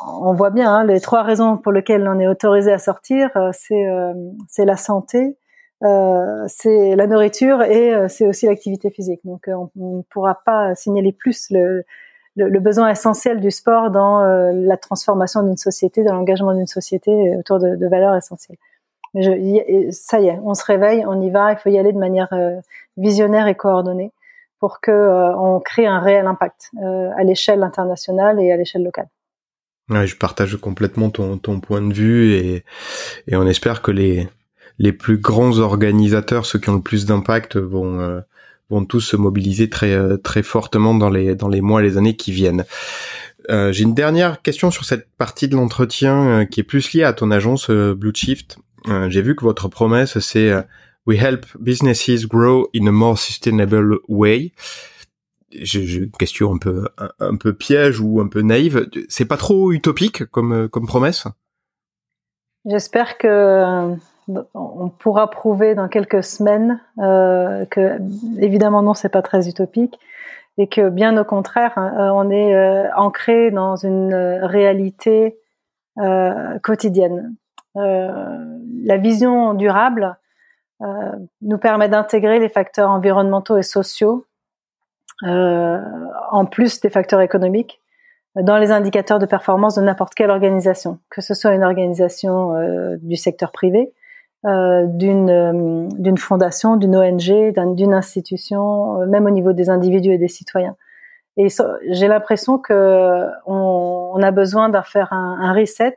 on 0.07 0.33
voit 0.35 0.51
bien 0.51 0.73
hein, 0.73 0.85
les 0.85 1.01
trois 1.01 1.23
raisons 1.23 1.57
pour 1.57 1.73
lesquelles 1.73 2.07
on 2.09 2.19
est 2.21 2.29
autorisé 2.29 2.73
à 2.73 2.79
sortir, 2.79 3.31
c'est 3.53 3.87
c'est 4.49 4.65
la 4.65 4.77
santé, 4.77 5.37
c'est 5.81 6.97
la 6.97 7.07
nourriture 7.07 7.63
et 7.63 8.09
c'est 8.09 8.27
aussi 8.27 8.47
l'activité 8.47 8.91
physique. 8.91 9.21
Donc 9.25 9.49
on 9.49 9.71
ne 9.77 10.03
pourra 10.11 10.37
pas 10.45 10.75
signaler 10.75 11.13
plus 11.13 11.49
le, 11.51 11.85
le, 12.37 12.61
besoin 12.61 12.89
essentiel 12.91 13.41
du 13.41 13.51
sport 13.51 13.91
dans 13.91 14.21
la 14.53 14.77
transformation 14.77 15.43
d'une 15.43 15.57
société, 15.57 16.05
dans 16.05 16.15
l'engagement 16.15 16.55
d'une 16.55 16.67
société 16.67 17.37
autour 17.39 17.59
de, 17.59 17.77
de 17.77 17.89
valeurs 17.89 18.15
essentielles. 18.15 18.59
Mais 19.17 19.23
je, 19.23 19.91
ça 19.93 20.21
y 20.21 20.27
est, 20.27 20.39
on 20.45 20.53
se 20.53 20.63
réveille, 20.63 21.03
on 21.07 21.23
y 21.23 21.31
va. 21.31 21.53
Il 21.53 21.59
faut 21.59 21.71
y 21.71 21.79
aller 21.79 21.93
de 21.93 21.99
manière 21.99 22.29
euh, 22.33 22.61
visionnaire 22.99 23.49
et 23.49 23.55
coordonnée 23.55 24.13
pour 24.61 24.81
que 24.83 24.91
euh, 24.91 25.35
on 25.39 25.59
crée 25.59 25.87
un 25.87 26.01
réel 26.01 26.27
impact 26.27 26.71
euh, 26.83 27.09
à 27.17 27.25
l'échelle 27.25 27.63
internationale 27.63 28.39
et 28.41 28.53
à 28.53 28.59
l'échelle 28.59 28.85
locale. 28.85 29.09
Je 29.89 30.17
partage 30.17 30.57
complètement 30.57 31.09
ton, 31.09 31.39
point 31.61 31.81
de 31.81 31.95
vue 31.95 32.33
et, 32.35 32.65
on 33.33 33.47
espère 33.47 33.81
que 33.81 33.91
les, 33.91 34.29
plus 34.93 35.17
grands 35.17 35.61
organisateurs, 35.61 36.45
ceux 36.45 36.59
qui 36.59 36.69
ont 36.69 36.75
le 36.75 36.83
plus 36.83 37.07
d'impact, 37.07 37.57
vont, 37.57 38.23
vont 38.69 38.85
tous 38.85 39.01
se 39.01 39.17
mobiliser 39.17 39.71
très, 39.71 39.97
très 40.19 40.43
fortement 40.43 40.93
dans 40.93 41.09
les, 41.09 41.37
dans 41.37 41.49
les 41.49 41.61
mois 41.61 41.81
et 41.81 41.85
les 41.85 41.97
années 41.99 42.17
qui 42.17 42.33
viennent. 42.33 42.65
J'ai 43.49 43.85
une 43.85 43.95
dernière 43.95 44.43
question 44.43 44.73
sur 44.73 44.85
cette 44.85 45.09
partie 45.19 45.47
de 45.47 45.55
l'entretien 45.55 46.47
qui 46.47 46.59
est 46.59 46.65
plus 46.65 46.93
liée 46.93 47.05
à 47.05 47.13
ton 47.13 47.31
agence 47.31 47.71
Blue 47.71 48.13
Shift. 48.13 48.59
Euh, 48.89 49.11
j'ai 49.11 49.23
vu 49.23 49.35
que 49.35 49.45
votre 49.45 49.69
promesse 49.69 50.19
c'est 50.19 50.51
euh, 50.51 50.63
We 51.07 51.21
help 51.21 51.47
businesses 51.61 52.27
grow 52.27 52.69
in 52.75 52.87
a 52.87 52.91
more 52.91 53.17
sustainable 53.17 53.99
way. 54.09 54.53
J'ai 55.53 55.99
une 55.99 56.11
question 56.11 56.53
un 56.53 56.59
peu 56.59 56.89
un, 57.21 57.37
peu 57.37 57.55
piège 57.55 58.01
ou 58.01 58.21
un 58.21 58.27
peu 58.27 58.43
naïve. 58.43 58.89
C'est 59.09 59.25
pas 59.25 59.37
trop 59.37 59.73
utopique 59.73 60.25
comme 60.27 60.53
euh, 60.53 60.69
comme 60.69 60.87
promesse? 60.87 61.29
J'espère 62.65 63.17
que 63.19 63.97
on 64.55 64.89
pourra 64.89 65.31
prouver 65.31 65.77
dans 65.77 65.89
quelques 65.89 66.25
semaines 66.25 66.81
euh, 66.99 67.65
que 67.67 67.99
évidemment 68.41 68.83
non, 68.83 68.95
c'est 68.95 69.09
pas 69.09 69.23
très 69.23 69.49
utopique 69.49 69.99
et 70.59 70.67
que 70.69 70.89
bien 70.89 71.17
au 71.17 71.25
contraire, 71.25 71.73
hein, 71.77 72.11
on 72.15 72.31
est 72.31 72.55
euh, 72.55 72.89
ancré 72.97 73.51
dans 73.51 73.77
une 73.77 74.15
réalité 74.15 75.39
euh, 75.99 76.59
quotidienne. 76.61 77.37
Euh, 77.77 78.09
la 78.85 78.97
vision 78.97 79.55
durable 79.55 80.17
euh, 80.83 80.87
nous 81.43 81.59
permet 81.59 81.89
d'intégrer 81.89 82.39
les 82.39 82.49
facteurs 82.49 82.91
environnementaux 82.91 83.59
et 83.59 83.63
sociaux 83.63 84.25
euh, 85.25 85.81
en 86.31 86.45
plus 86.47 86.81
des 86.81 86.91
facteurs 86.91 87.21
économiques 87.21 87.81
dans 88.35 88.59
les 88.59 88.71
indicateurs 88.71 89.19
de 89.19 89.27
performance 89.27 89.77
de 89.77 89.83
n'importe 89.83 90.15
quelle 90.15 90.31
organisation, 90.31 90.99
que 91.09 91.23
ce 91.23 91.33
soit 91.33 91.55
une 91.55 91.65
organisation 91.65 92.53
du 93.01 93.17
secteur 93.17 93.51
privé, 93.51 93.95
d'une 94.45 96.19
fondation, 96.19 96.77
d'une 96.77 96.97
ONG, 96.97 97.55
d'une 97.75 97.95
institution, 97.95 99.07
même 99.07 99.25
au 99.25 99.31
niveau 99.31 99.55
des 99.55 99.71
individus 99.71 100.13
et 100.13 100.19
des 100.19 100.29
citoyens. 100.29 100.77
Et 101.39 101.49
j'ai 101.89 102.09
l'impression 102.09 102.59
que 102.59 103.27
on, 103.47 104.21
a 104.23 104.31
besoin 104.33 104.69
d'en 104.69 104.83
faire 104.83 105.15
un, 105.15 105.39
un 105.41 105.55
reset 105.55 105.97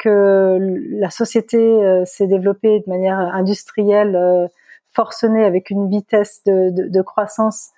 que 0.00 0.56
la 0.92 1.10
société 1.10 1.58
euh, 1.58 2.04
s'est 2.06 2.26
développée 2.26 2.80
de 2.80 2.88
manière 2.88 3.18
industrielle, 3.18 4.16
euh, 4.16 4.48
forcenée, 4.88 5.44
avec 5.44 5.70
une 5.70 5.88
vitesse 5.88 6.42
de, 6.46 7.02
croissance 7.02 7.70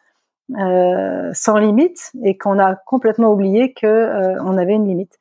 euh, 0.56 1.30
sans 1.34 1.58
limite, 1.58 2.12
et 2.24 2.38
qu'on 2.38 2.58
a 2.58 2.76
complètement 2.76 3.32
oublié 3.32 3.74
que 3.74 4.40
on 4.40 4.56
avait 4.56 4.72
une 4.74 4.88
limite, 4.88 5.18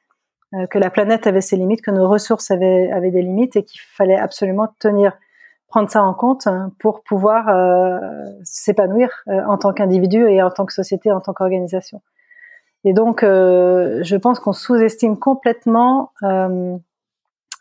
que 0.70 0.80
la 0.80 0.90
planète 0.90 1.28
avait 1.28 1.42
ses 1.42 1.58
limites, 1.58 1.82
que 1.82 1.92
nos 1.92 2.08
ressources 2.08 2.50
avaient, 2.50 3.12
des 3.12 3.22
limites, 3.22 3.58
et 3.58 3.64
qu'il 3.64 3.82
fallait 3.82 4.18
absolument 4.18 4.70
tenir, 4.80 5.18
prendre 5.68 5.90
ça 5.90 6.02
en 6.02 6.14
compte 6.14 6.48
pour 6.80 7.04
pouvoir 7.04 7.50
s'épanouir 8.46 9.10
en 9.28 9.58
tant 9.58 9.74
qu'individu 9.74 10.26
et 10.30 10.42
en 10.42 10.50
tant 10.50 10.66
que 10.66 10.74
société, 10.74 11.12
en 11.12 11.20
tant 11.20 11.34
qu'organisation. 11.34 12.02
Et 12.86 12.94
donc, 12.94 13.20
je 13.22 14.16
pense 14.16 14.40
qu'on 14.40 14.54
sous-estime 14.54 15.20
complètement 15.20 16.14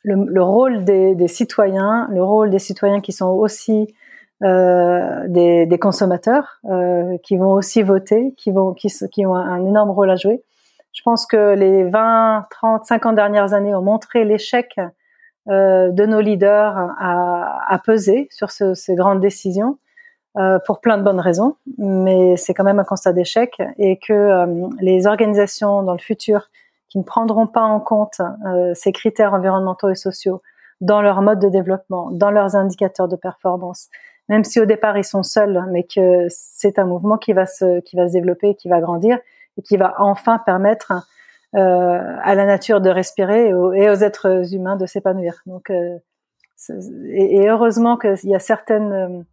le, 0.02 0.24
le 0.26 0.42
rôle 0.42 0.84
des, 0.84 1.14
des, 1.14 1.28
citoyens, 1.28 2.08
le 2.10 2.22
rôle 2.22 2.50
des 2.50 2.58
citoyens 2.58 3.00
qui 3.00 3.12
sont 3.12 3.28
aussi 3.28 3.94
euh, 4.42 5.26
des, 5.28 5.66
des, 5.66 5.78
consommateurs, 5.78 6.60
euh, 6.64 7.18
qui 7.22 7.36
vont 7.36 7.52
aussi 7.52 7.82
voter, 7.82 8.34
qui 8.36 8.50
vont, 8.50 8.72
qui, 8.72 8.88
qui 9.12 9.26
ont 9.26 9.34
un, 9.34 9.66
énorme 9.66 9.90
rôle 9.90 10.10
à 10.10 10.16
jouer. 10.16 10.42
Je 10.92 11.02
pense 11.02 11.26
que 11.26 11.54
les 11.54 11.84
20, 11.84 12.46
30, 12.50 12.84
50 12.84 13.14
dernières 13.14 13.52
années 13.52 13.74
ont 13.74 13.82
montré 13.82 14.24
l'échec 14.24 14.78
euh, 15.48 15.90
de 15.90 16.06
nos 16.06 16.20
leaders 16.20 16.76
à, 16.98 17.72
à 17.72 17.78
peser 17.78 18.28
sur 18.30 18.50
ce, 18.50 18.74
ces 18.74 18.94
grandes 18.94 19.20
décisions. 19.20 19.76
Euh, 20.38 20.60
pour 20.64 20.80
plein 20.80 20.96
de 20.96 21.02
bonnes 21.02 21.18
raisons, 21.18 21.56
mais 21.76 22.36
c'est 22.36 22.54
quand 22.54 22.62
même 22.62 22.78
un 22.78 22.84
constat 22.84 23.12
d'échec 23.12 23.60
et 23.78 23.96
que 23.98 24.12
euh, 24.12 24.68
les 24.80 25.08
organisations 25.08 25.82
dans 25.82 25.92
le 25.92 25.98
futur 25.98 26.50
qui 26.90 26.98
ne 26.98 27.05
prendront 27.05 27.46
pas 27.46 27.62
en 27.62 27.81
compte 27.81 28.20
euh, 28.46 28.72
ces 28.74 28.92
critères 28.92 29.33
environnementaux 29.33 29.88
et 29.88 29.94
sociaux 29.94 30.42
dans 30.81 31.00
leur 31.00 31.22
mode 31.22 31.38
de 31.38 31.48
développement, 31.48 32.11
dans 32.11 32.31
leurs 32.31 32.57
indicateurs 32.57 33.09
de 33.09 33.16
performance, 33.16 33.88
même 34.29 34.44
si 34.44 34.61
au 34.61 34.64
départ 34.64 34.98
ils 34.98 35.05
sont 35.05 35.22
seuls, 35.22 35.64
mais 35.70 35.85
que 35.85 36.26
c'est 36.29 36.79
un 36.79 36.85
mouvement 36.85 37.16
qui 37.16 37.33
va 37.33 37.46
se 37.46 37.81
qui 37.81 37.96
va 37.96 38.09
se 38.09 38.12
développer, 38.12 38.55
qui 38.55 38.68
va 38.68 38.81
grandir 38.81 39.18
et 39.57 39.62
qui 39.62 39.76
va 39.76 39.94
enfin 39.98 40.38
permettre 40.38 40.92
euh, 41.55 42.16
à 42.22 42.35
la 42.35 42.44
nature 42.44 42.81
de 42.81 42.90
respirer 42.90 43.48
et 43.48 43.55
aux, 43.55 43.72
êtres 43.72 44.55
humains 44.55 44.76
de 44.76 44.87
s'épanouir. 44.87 45.42
Donc 45.46 45.70
euh, 45.70 45.98
et, 47.09 47.37
et, 47.37 47.48
heureusement 47.48 47.96
qu'il 47.96 48.31
y 48.31 48.35
a 48.35 48.38
certaines 48.38 49.24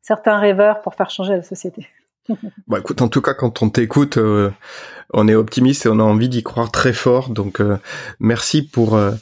certains 0.00 0.38
rêveurs 0.38 0.82
pour 0.82 0.94
faire 0.94 1.10
changer 1.10 1.36
la 1.36 1.42
société. 1.42 1.88
Bon, 2.68 2.76
écoute, 2.76 3.02
en 3.02 3.08
tout 3.08 3.20
cas, 3.20 3.34
quand 3.34 3.62
on 3.62 3.70
t'écoute, 3.70 4.16
euh, 4.16 4.50
on 5.12 5.28
est 5.28 5.34
optimiste 5.34 5.86
et 5.86 5.88
on 5.88 5.98
a 5.98 6.02
envie 6.02 6.28
d'y 6.28 6.42
croire 6.42 6.70
très 6.70 6.92
fort. 6.92 7.30
Donc, 7.30 7.60
euh, 7.60 7.76
merci 8.20 8.62
pour 8.62 8.96
euh, 8.96 9.12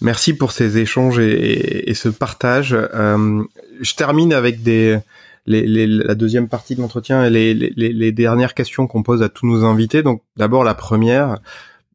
merci 0.00 0.34
pour 0.34 0.52
ces 0.52 0.78
échanges 0.78 1.18
et, 1.18 1.90
et, 1.90 1.94
ce 1.94 2.08
partage. 2.08 2.70
je 2.70 3.94
termine 3.94 4.32
avec 4.32 4.62
des 4.62 4.98
les, 5.46 5.66
les, 5.66 5.86
la 5.86 6.14
deuxième 6.14 6.48
partie 6.48 6.74
de 6.74 6.80
l'entretien 6.80 7.24
et 7.24 7.30
les, 7.30 7.54
les, 7.54 8.12
dernières 8.12 8.52
questions 8.52 8.88
qu'on 8.88 9.04
pose 9.04 9.22
à 9.22 9.28
tous 9.28 9.46
nos 9.46 9.64
invités. 9.64 10.02
Donc, 10.02 10.22
d'abord 10.36 10.64
la 10.64 10.74
première, 10.74 11.38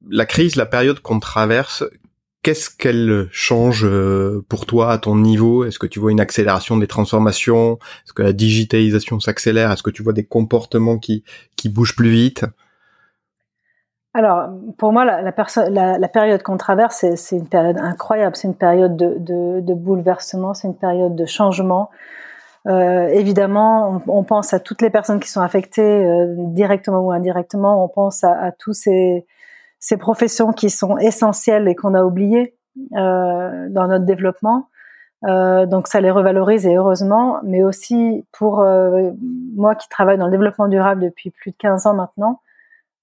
la 0.10 0.26
crise, 0.26 0.56
la 0.56 0.65
période 0.65 1.02
qu'on 1.02 1.19
traverse, 1.19 1.84
qu'est-ce 2.43 2.69
qu'elle 2.69 3.27
change 3.32 3.86
euh, 3.86 4.43
pour 4.49 4.65
toi 4.65 4.91
à 4.91 4.97
ton 4.97 5.15
niveau? 5.15 5.65
Est-ce 5.65 5.80
que 5.80 5.88
tu 5.88 5.99
vois 5.99 6.12
une 6.12 6.19
accélération 6.19 6.77
des 6.77 6.88
transformations? 6.88 7.77
Est-ce 8.06 8.13
que 8.13 8.23
la 8.23 8.34
digitalisation 8.34 9.19
s'accélère? 9.19 9.71
Est-ce 9.71 9.84
que 9.84 9.89
tu 9.89 10.04
vois 10.04 10.13
des 10.13 10.25
comportements 10.25 10.97
qui, 10.97 11.23
qui 11.56 11.69
bougent 11.69 11.95
plus 11.95 12.10
vite? 12.10 12.45
Alors, 14.13 14.49
pour 14.77 14.91
moi, 14.91 15.06
la, 15.06 15.21
la, 15.21 15.97
la, 15.97 16.08
période 16.10 16.43
qu'on 16.43 16.58
traverse, 16.58 17.06
c'est 17.15 17.36
une 17.36 17.47
période 17.47 17.77
incroyable. 17.80 18.36
C'est 18.36 18.47
une 18.47 18.56
période 18.56 18.97
de, 18.97 19.15
de, 19.19 19.62
de 19.62 19.73
bouleversement, 19.73 20.54
c'est 20.54 20.67
une 20.67 20.77
période 20.77 21.15
de 21.15 21.25
changement. 21.25 21.89
Euh, 22.67 23.08
évidemment, 23.08 24.01
on, 24.08 24.19
on, 24.19 24.23
pense 24.23 24.54
à 24.54 24.60
toutes 24.60 24.82
les 24.82 24.89
personnes 24.89 25.19
qui 25.21 25.30
sont 25.30 25.41
affectées 25.41 25.82
euh, 25.82 26.36
directement 26.38 26.99
ou 26.99 27.12
indirectement. 27.12 27.84
On 27.84 27.88
pense 27.88 28.23
à, 28.25 28.34
à 28.34 28.51
tous 28.51 28.73
ces, 28.73 29.25
ces 29.82 29.98
professions 29.98 30.54
qui 30.54 30.70
sont 30.70 30.98
essentielles 31.00 31.67
et 31.67 31.76
qu'on 31.76 31.96
a 31.96 32.04
oubliées 32.04 32.56
euh, 32.96 33.67
dans 33.70 33.88
notre 33.88 34.06
développement. 34.06 34.70
Euh, 35.26 35.65
donc 35.65 35.88
ça 35.88 36.00
les 36.00 36.12
revalorise 36.12 36.65
et 36.65 36.76
heureusement, 36.76 37.39
mais 37.44 37.63
aussi 37.63 38.26
pour 38.32 38.62
euh, 38.62 39.12
moi 39.56 39.76
qui 39.76 39.89
travaille 39.89 40.17
dans 40.17 40.26
le 40.26 40.32
développement 40.32 40.67
durable 40.67 41.02
depuis 41.02 41.32
plus 41.32 41.52
de 41.52 41.58
15 41.58 41.88
ans 41.88 41.94
maintenant, 41.94 42.39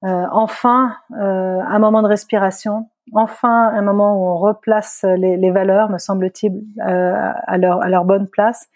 enfin 0.03 0.95
un 1.11 1.79
moment 1.81 2.03
de 2.03 2.09
respiration, 2.09 2.89
enfin 3.13 3.69
un 3.69 3.83
moment 3.83 4.15
où 4.15 4.27
on 4.27 4.37
replace 4.37 5.05
les, 5.17 5.37
les 5.37 5.51
valeurs, 5.51 5.91
me 5.91 5.99
semble-t-il, 5.99 6.63
à, 6.81 7.59
leur, 7.59 7.83
à 7.83 7.89
leur 7.89 8.05
bonne 8.05 8.29
place, 8.29 8.69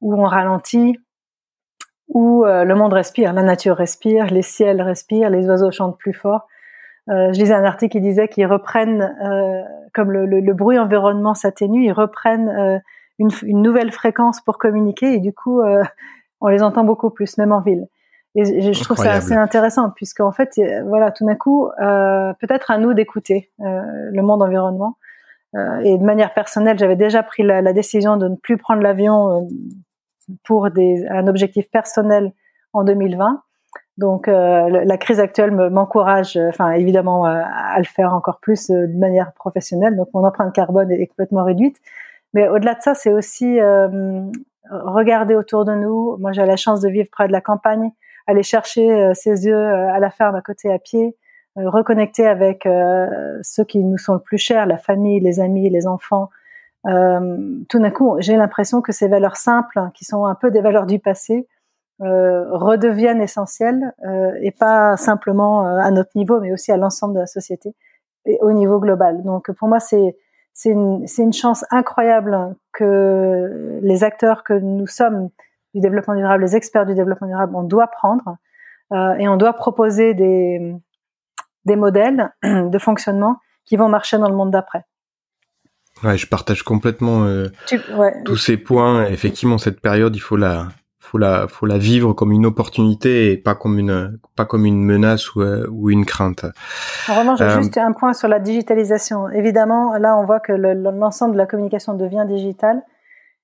où 0.00 0.14
on 0.14 0.22
ralentit, 0.22 1.00
où 2.08 2.44
le 2.44 2.74
monde 2.74 2.92
respire, 2.92 3.32
la 3.32 3.42
nature 3.42 3.76
respire, 3.76 4.26
les 4.26 4.42
ciels 4.42 4.80
respirent, 4.80 5.30
les 5.30 5.48
oiseaux 5.48 5.72
chantent 5.72 5.98
plus 5.98 6.14
fort. 6.14 6.46
Euh, 7.08 7.32
je 7.32 7.40
lisais 7.40 7.54
un 7.54 7.64
article 7.64 7.92
qui 7.92 8.00
disait 8.00 8.28
qu'ils 8.28 8.46
reprennent, 8.46 9.16
euh, 9.24 9.62
comme 9.94 10.12
le, 10.12 10.26
le, 10.26 10.40
le, 10.40 10.54
bruit 10.54 10.78
environnement 10.78 11.34
s'atténue, 11.34 11.84
ils 11.84 11.92
reprennent 11.92 12.48
euh, 12.48 12.78
une, 13.18 13.30
une, 13.42 13.62
nouvelle 13.62 13.90
fréquence 13.90 14.40
pour 14.40 14.58
communiquer 14.58 15.14
et 15.14 15.18
du 15.18 15.32
coup, 15.32 15.60
euh, 15.60 15.82
on 16.40 16.48
les 16.48 16.62
entend 16.62 16.84
beaucoup 16.84 17.10
plus, 17.10 17.38
même 17.38 17.52
en 17.52 17.60
ville. 17.60 17.86
Et 18.36 18.72
je, 18.72 18.84
trouve 18.84 18.96
ça 18.96 19.10
assez 19.10 19.34
intéressant 19.34 19.90
puisqu'en 19.90 20.30
fait, 20.30 20.50
voilà, 20.86 21.10
tout 21.10 21.26
d'un 21.26 21.34
coup, 21.34 21.68
peut-être 21.76 22.70
à 22.70 22.78
nous 22.78 22.94
d'écouter 22.94 23.50
le 23.58 24.20
monde 24.22 24.40
environnement. 24.40 24.98
et 25.82 25.98
de 25.98 26.04
manière 26.04 26.32
personnelle, 26.32 26.78
j'avais 26.78 26.94
déjà 26.94 27.24
pris 27.24 27.42
la, 27.42 27.60
la, 27.60 27.72
décision 27.72 28.16
de 28.16 28.28
ne 28.28 28.36
plus 28.36 28.56
prendre 28.56 28.82
l'avion 28.82 29.48
pour 30.44 30.70
des, 30.70 31.08
un 31.10 31.26
objectif 31.26 31.68
personnel 31.72 32.32
en 32.72 32.84
2020. 32.84 33.42
Donc 34.00 34.28
euh, 34.28 34.70
la 34.70 34.96
crise 34.96 35.20
actuelle 35.20 35.50
m'encourage, 35.50 36.38
euh, 36.38 36.48
enfin 36.48 36.70
évidemment, 36.70 37.26
euh, 37.26 37.42
à 37.44 37.76
le 37.76 37.84
faire 37.84 38.14
encore 38.14 38.40
plus 38.40 38.68
de 38.70 38.98
manière 38.98 39.34
professionnelle. 39.34 39.94
Donc 39.94 40.08
mon 40.14 40.24
empreinte 40.24 40.54
carbone 40.54 40.90
est 40.90 41.06
complètement 41.06 41.44
réduite. 41.44 41.76
Mais 42.32 42.48
au-delà 42.48 42.74
de 42.74 42.80
ça, 42.80 42.94
c'est 42.94 43.12
aussi 43.12 43.58
regarder 44.70 45.34
autour 45.34 45.64
de 45.64 45.74
nous. 45.74 46.16
Moi, 46.18 46.30
j'ai 46.30 46.46
la 46.46 46.56
chance 46.56 46.80
de 46.80 46.88
vivre 46.88 47.08
près 47.10 47.26
de 47.26 47.32
la 47.32 47.40
campagne, 47.40 47.90
aller 48.28 48.44
chercher 48.44 49.10
ses 49.14 49.46
yeux 49.46 49.66
à 49.66 49.98
la 49.98 50.10
ferme 50.10 50.36
à 50.36 50.40
côté 50.40 50.72
à 50.72 50.78
pied, 50.78 51.16
reconnecter 51.56 52.28
avec 52.28 52.68
ceux 53.42 53.64
qui 53.64 53.80
nous 53.80 53.98
sont 53.98 54.14
le 54.14 54.20
plus 54.20 54.38
chers, 54.38 54.66
la 54.66 54.78
famille, 54.78 55.18
les 55.18 55.40
amis, 55.40 55.68
les 55.70 55.88
enfants. 55.88 56.30
tout 56.84 57.78
d'un 57.80 57.90
coup, 57.90 58.14
j'ai 58.20 58.36
l'impression 58.36 58.80
que 58.80 58.92
ces 58.92 59.08
valeurs 59.08 59.36
simples, 59.36 59.80
qui 59.92 60.04
sont 60.04 60.24
un 60.24 60.36
peu 60.36 60.52
des 60.52 60.60
valeurs 60.60 60.86
du 60.86 61.00
passé, 61.00 61.48
redeviennent 62.00 63.20
essentielles 63.20 63.92
euh, 64.06 64.32
et 64.40 64.50
pas 64.50 64.96
simplement 64.96 65.66
euh, 65.66 65.78
à 65.80 65.90
notre 65.90 66.10
niveau, 66.14 66.40
mais 66.40 66.52
aussi 66.52 66.72
à 66.72 66.76
l'ensemble 66.76 67.14
de 67.14 67.20
la 67.20 67.26
société 67.26 67.74
et 68.26 68.38
au 68.40 68.52
niveau 68.52 68.78
global. 68.80 69.22
Donc 69.22 69.50
pour 69.52 69.68
moi, 69.68 69.80
c'est 69.80 70.16
c'est 70.52 70.70
une, 70.70 71.06
une 71.18 71.32
chance 71.32 71.64
incroyable 71.70 72.54
que 72.72 73.78
les 73.82 74.04
acteurs 74.04 74.44
que 74.44 74.52
nous 74.52 74.86
sommes 74.86 75.30
du 75.74 75.80
développement 75.80 76.16
durable, 76.16 76.42
les 76.42 76.56
experts 76.56 76.86
du 76.86 76.94
développement 76.94 77.28
durable, 77.28 77.54
on 77.54 77.62
doit 77.62 77.86
prendre 77.86 78.36
euh, 78.92 79.14
et 79.14 79.28
on 79.28 79.36
doit 79.36 79.52
proposer 79.52 80.12
des, 80.14 80.74
des 81.64 81.76
modèles 81.76 82.32
de 82.42 82.78
fonctionnement 82.78 83.36
qui 83.64 83.76
vont 83.76 83.88
marcher 83.88 84.18
dans 84.18 84.28
le 84.28 84.34
monde 84.34 84.50
d'après. 84.50 84.84
Ouais, 86.02 86.16
je 86.16 86.26
partage 86.26 86.62
complètement 86.62 87.24
euh, 87.24 87.48
ouais. 87.94 88.22
tous 88.24 88.36
ces 88.36 88.56
points. 88.56 89.06
Effectivement, 89.06 89.58
cette 89.58 89.80
période, 89.80 90.16
il 90.16 90.20
faut 90.20 90.36
la, 90.36 90.68
faut 91.10 91.18
la 91.18 91.48
faut 91.48 91.66
la 91.66 91.78
vivre 91.78 92.12
comme 92.12 92.30
une 92.30 92.46
opportunité 92.46 93.32
et 93.32 93.36
pas 93.36 93.54
comme 93.54 93.78
une 93.78 94.18
pas 94.36 94.44
comme 94.44 94.64
une 94.64 94.82
menace 94.84 95.34
ou, 95.34 95.42
euh, 95.42 95.66
ou 95.70 95.90
une 95.90 96.04
crainte. 96.04 96.44
En 97.08 97.18
revanche, 97.18 97.40
euh, 97.40 97.60
juste 97.60 97.76
un 97.78 97.92
point 97.92 98.12
sur 98.12 98.28
la 98.28 98.38
digitalisation. 98.38 99.28
Évidemment, 99.30 99.96
là, 99.98 100.16
on 100.16 100.24
voit 100.24 100.40
que 100.40 100.52
l'ensemble 100.52 101.32
de 101.32 101.38
la 101.38 101.46
communication 101.46 101.94
devient 101.94 102.24
digitale. 102.28 102.82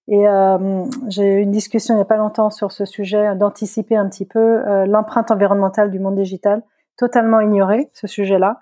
Et 0.08 0.28
euh, 0.28 0.84
j'ai 1.08 1.24
eu 1.24 1.38
une 1.40 1.50
discussion 1.50 1.94
il 1.94 1.96
n'y 1.96 2.02
a 2.02 2.06
pas 2.06 2.16
longtemps 2.16 2.50
sur 2.50 2.70
ce 2.70 2.84
sujet, 2.84 3.34
d'anticiper 3.34 3.96
un 3.96 4.08
petit 4.08 4.24
peu 4.24 4.38
euh, 4.38 4.86
l'empreinte 4.86 5.32
environnementale 5.32 5.90
du 5.90 5.98
monde 5.98 6.14
digital, 6.14 6.62
totalement 6.96 7.40
ignoré 7.40 7.90
ce 7.92 8.06
sujet-là. 8.06 8.60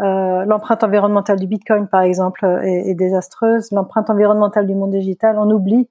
Euh, 0.00 0.44
l'empreinte 0.44 0.84
environnementale 0.84 1.38
du 1.38 1.46
Bitcoin, 1.46 1.86
par 1.86 2.02
exemple, 2.02 2.44
est, 2.62 2.90
est 2.90 2.94
désastreuse. 2.94 3.72
L'empreinte 3.72 4.10
environnementale 4.10 4.66
du 4.66 4.74
monde 4.74 4.90
digital, 4.90 5.38
on 5.38 5.50
oublie 5.50 5.88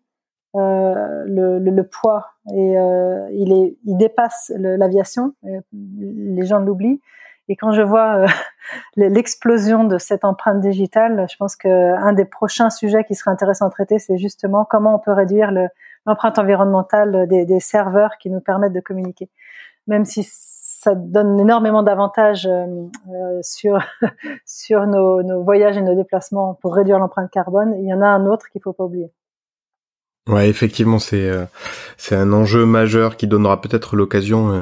euh, 0.56 1.24
le, 1.28 1.60
le, 1.60 1.72
le, 1.72 1.84
poids 1.84 2.26
et 2.54 2.78
euh, 2.78 3.26
il 3.32 3.54
est 3.54 3.78
il 3.86 3.96
dépasse 3.96 4.52
l'aviation 4.58 5.34
les 5.72 6.46
gens 6.46 6.60
l'oublient. 6.60 7.00
Et 7.48 7.56
quand 7.56 7.72
je 7.72 7.82
vois 7.82 8.18
euh, 8.18 8.28
l'explosion 8.98 9.86
de 9.86 9.98
cette 9.98 10.26
empreinte 10.26 10.60
digitale 10.60 11.26
je 11.32 11.38
pense 11.38 11.56
que 11.56 11.70
un 11.70 12.12
des 12.12 12.26
prochains 12.26 12.70
sujets 12.70 13.06
qui 13.06 13.16
serait 13.16 13.32
intéressant 13.32 13.68
à 13.68 13.70
traiter 13.70 13.98
c'est 13.98 14.18
justement 14.18 14.66
comment 14.66 14.96
on 14.96 15.00
peut 15.00 15.14
réduire 15.14 15.52
l'empreinte 16.06 16.38
environnementale 16.38 17.28
des, 17.30 17.60
serveurs 17.62 18.18
qui 18.20 18.30
nous 18.30 18.42
permettent 18.42 18.74
de 18.74 18.82
communiquer. 18.82 19.30
Même 19.88 20.04
si 20.04 20.28
ça 20.30 20.96
donne 20.96 21.40
énormément 21.40 21.82
d'avantages 21.82 22.46
euh, 22.46 23.40
sur 23.42 23.80
sur 24.46 24.86
nos, 24.86 25.24
nos 25.24 25.44
voyages 25.44 25.78
et 25.78 25.82
nos 25.82 25.96
déplacements 25.96 26.56
pour 26.56 26.76
réduire 26.76 27.00
l'empreinte 27.00 27.32
carbone 27.32 27.74
il 27.80 27.86
y 27.88 27.94
en 27.94 28.02
a 28.02 28.08
un 28.08 28.26
autre 28.26 28.50
qu'il 28.50 28.62
faut 28.62 28.74
pas 28.74 28.84
oublier 28.84 29.14
Ouais, 30.28 30.50
effectivement, 30.50 31.00
c'est 31.00 31.30
euh, 31.30 31.46
c'est 31.98 32.16
un 32.16 32.32
enjeu 32.32 32.66
majeur 32.66 33.18
qui 33.18 33.26
donnera 33.26 33.60
peut-être 33.60 33.96
l'occasion 33.96 34.54
euh, 34.54 34.62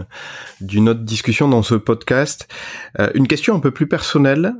d'une 0.61 0.87
autre 0.87 1.01
discussion 1.01 1.49
dans 1.49 1.63
ce 1.63 1.75
podcast. 1.75 2.47
Euh, 2.97 3.09
une 3.13 3.27
question 3.27 3.55
un 3.55 3.59
peu 3.59 3.71
plus 3.71 3.87
personnelle. 3.87 4.53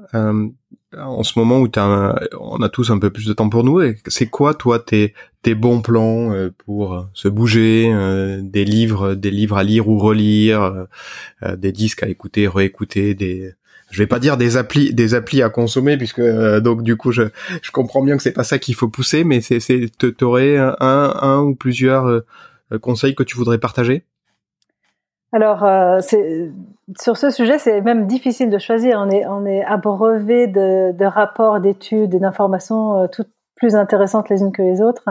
en 0.97 1.23
ce 1.23 1.37
moment 1.37 1.59
où 1.59 1.67
as 1.75 2.15
on 2.39 2.61
a 2.61 2.69
tous 2.69 2.89
un 2.91 2.99
peu 2.99 3.11
plus 3.11 3.25
de 3.27 3.33
temps 3.33 3.49
pour 3.49 3.63
nous, 3.63 3.81
c'est 4.07 4.27
quoi 4.27 4.53
toi 4.53 4.79
tes 4.79 5.13
tes 5.41 5.55
bons 5.55 5.81
plans 5.81 6.33
pour 6.65 7.07
se 7.13 7.29
bouger, 7.29 7.93
des 8.43 8.65
livres, 8.65 9.13
des 9.13 9.31
livres 9.31 9.57
à 9.57 9.63
lire 9.63 9.87
ou 9.87 9.99
relire, 9.99 10.87
des 11.57 11.71
disques 11.71 12.03
à 12.03 12.09
écouter, 12.09 12.47
réécouter, 12.47 13.13
des 13.13 13.53
je 13.91 14.01
vais 14.01 14.07
pas 14.07 14.19
dire 14.19 14.37
des 14.37 14.57
applis 14.57 14.93
des 14.93 15.15
applis 15.15 15.41
à 15.41 15.49
consommer 15.49 15.97
puisque 15.97 16.19
euh, 16.19 16.59
donc 16.59 16.83
du 16.83 16.95
coup 16.95 17.11
je, 17.11 17.23
je 17.61 17.71
comprends 17.71 18.03
bien 18.03 18.17
que 18.17 18.23
c'est 18.23 18.31
pas 18.31 18.43
ça 18.43 18.59
qu'il 18.59 18.75
faut 18.75 18.87
pousser 18.87 19.23
mais 19.23 19.41
c'est 19.41 19.59
c'est 19.59 19.87
t'aurais 20.17 20.57
un 20.57 20.75
un 20.79 21.41
ou 21.41 21.55
plusieurs 21.55 22.05
euh, 22.05 22.25
conseils 22.81 23.15
que 23.15 23.23
tu 23.23 23.35
voudrais 23.35 23.57
partager? 23.57 24.05
Alors 25.31 25.63
euh, 25.63 25.99
sur 26.99 27.17
ce 27.17 27.29
sujet 27.29 27.59
c'est 27.59 27.81
même 27.81 28.07
difficile 28.07 28.49
de 28.49 28.57
choisir. 28.57 28.99
On 28.99 29.09
est 29.09 29.25
on 29.27 29.45
est 29.45 29.63
abreuvé 29.63 30.47
de, 30.47 30.91
de 30.91 31.05
rapports 31.05 31.59
d'études 31.59 32.13
et 32.13 32.19
d'informations 32.19 33.07
toutes 33.11 33.29
plus 33.55 33.75
intéressantes 33.75 34.29
les 34.29 34.41
unes 34.41 34.51
que 34.51 34.61
les 34.61 34.81
autres. 34.81 35.09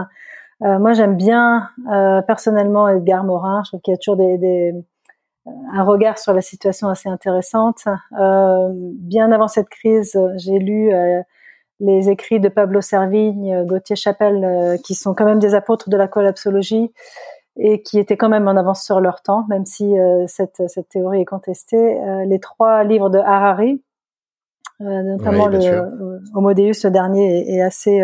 Moi 0.60 0.92
j'aime 0.92 1.16
bien 1.16 1.68
personnellement 2.26 2.88
Edgar 2.88 3.22
Morin. 3.22 3.62
Je 3.64 3.70
trouve 3.70 3.80
qu'il 3.80 3.92
y 3.92 3.94
a 3.94 3.98
toujours 3.98 4.16
des, 4.16 4.38
des 4.38 4.74
un 5.72 5.84
regard 5.84 6.18
sur 6.18 6.32
la 6.32 6.40
situation 6.40 6.88
assez 6.88 7.08
intéressante. 7.08 7.84
Euh, 8.18 8.68
bien 8.72 9.32
avant 9.32 9.48
cette 9.48 9.68
crise, 9.68 10.18
j'ai 10.36 10.58
lu 10.58 10.92
euh, 10.92 11.20
les 11.80 12.08
écrits 12.08 12.40
de 12.40 12.48
Pablo 12.48 12.80
Servigne, 12.80 13.64
Gauthier 13.64 13.96
Chapelle, 13.96 14.44
euh, 14.44 14.76
qui 14.84 14.94
sont 14.94 15.14
quand 15.14 15.24
même 15.24 15.38
des 15.38 15.54
apôtres 15.54 15.90
de 15.90 15.96
la 15.96 16.08
collapsologie 16.08 16.92
et 17.56 17.82
qui 17.82 17.98
étaient 17.98 18.16
quand 18.16 18.28
même 18.28 18.48
en 18.48 18.56
avance 18.56 18.84
sur 18.84 19.00
leur 19.00 19.20
temps, 19.20 19.44
même 19.48 19.66
si 19.66 19.92
cette, 20.28 20.62
cette 20.68 20.88
théorie 20.90 21.22
est 21.22 21.24
contestée. 21.24 21.98
les 22.24 22.38
trois 22.38 22.84
livres 22.84 23.10
de 23.10 23.18
Harari, 23.18 23.82
notamment 24.78 25.48
le 25.48 25.58
Homo 26.36 26.54
Deus, 26.54 26.84
le 26.84 26.90
dernier, 26.90 27.40
est, 27.40 27.56
est 27.56 27.60
assez 27.60 28.00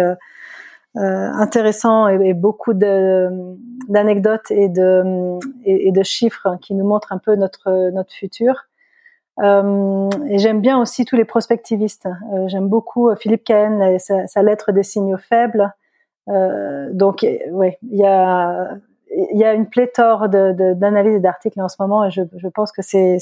intéressant 0.96 2.08
et, 2.08 2.34
beaucoup 2.34 2.72
d'anecdotes 2.74 4.50
et 4.50 4.68
de, 4.68 5.38
et, 5.64 5.90
de 5.90 6.02
chiffres 6.02 6.56
qui 6.60 6.74
nous 6.74 6.86
montrent 6.86 7.12
un 7.12 7.18
peu 7.18 7.34
notre, 7.34 7.90
notre 7.90 8.12
futur. 8.12 8.66
et 9.42 10.38
j'aime 10.38 10.60
bien 10.60 10.80
aussi 10.80 11.04
tous 11.04 11.16
les 11.16 11.24
prospectivistes. 11.24 12.08
j'aime 12.46 12.68
beaucoup 12.68 13.12
Philippe 13.16 13.44
Cahen 13.44 13.82
et 13.82 13.98
sa, 13.98 14.42
lettre 14.42 14.70
des 14.70 14.84
signaux 14.84 15.18
faibles. 15.18 15.74
donc, 16.28 17.26
ouais, 17.50 17.78
il 17.82 17.98
y 17.98 18.06
a 18.06 18.78
y 19.32 19.44
a 19.44 19.52
une 19.52 19.68
pléthore 19.68 20.28
d'analyses 20.28 21.16
et 21.16 21.20
d'articles 21.20 21.60
en 21.60 21.68
ce 21.68 21.76
moment 21.78 22.04
et 22.04 22.10
je, 22.10 22.22
je 22.36 22.48
pense 22.48 22.72
que 22.72 22.82
c'est 22.82 23.18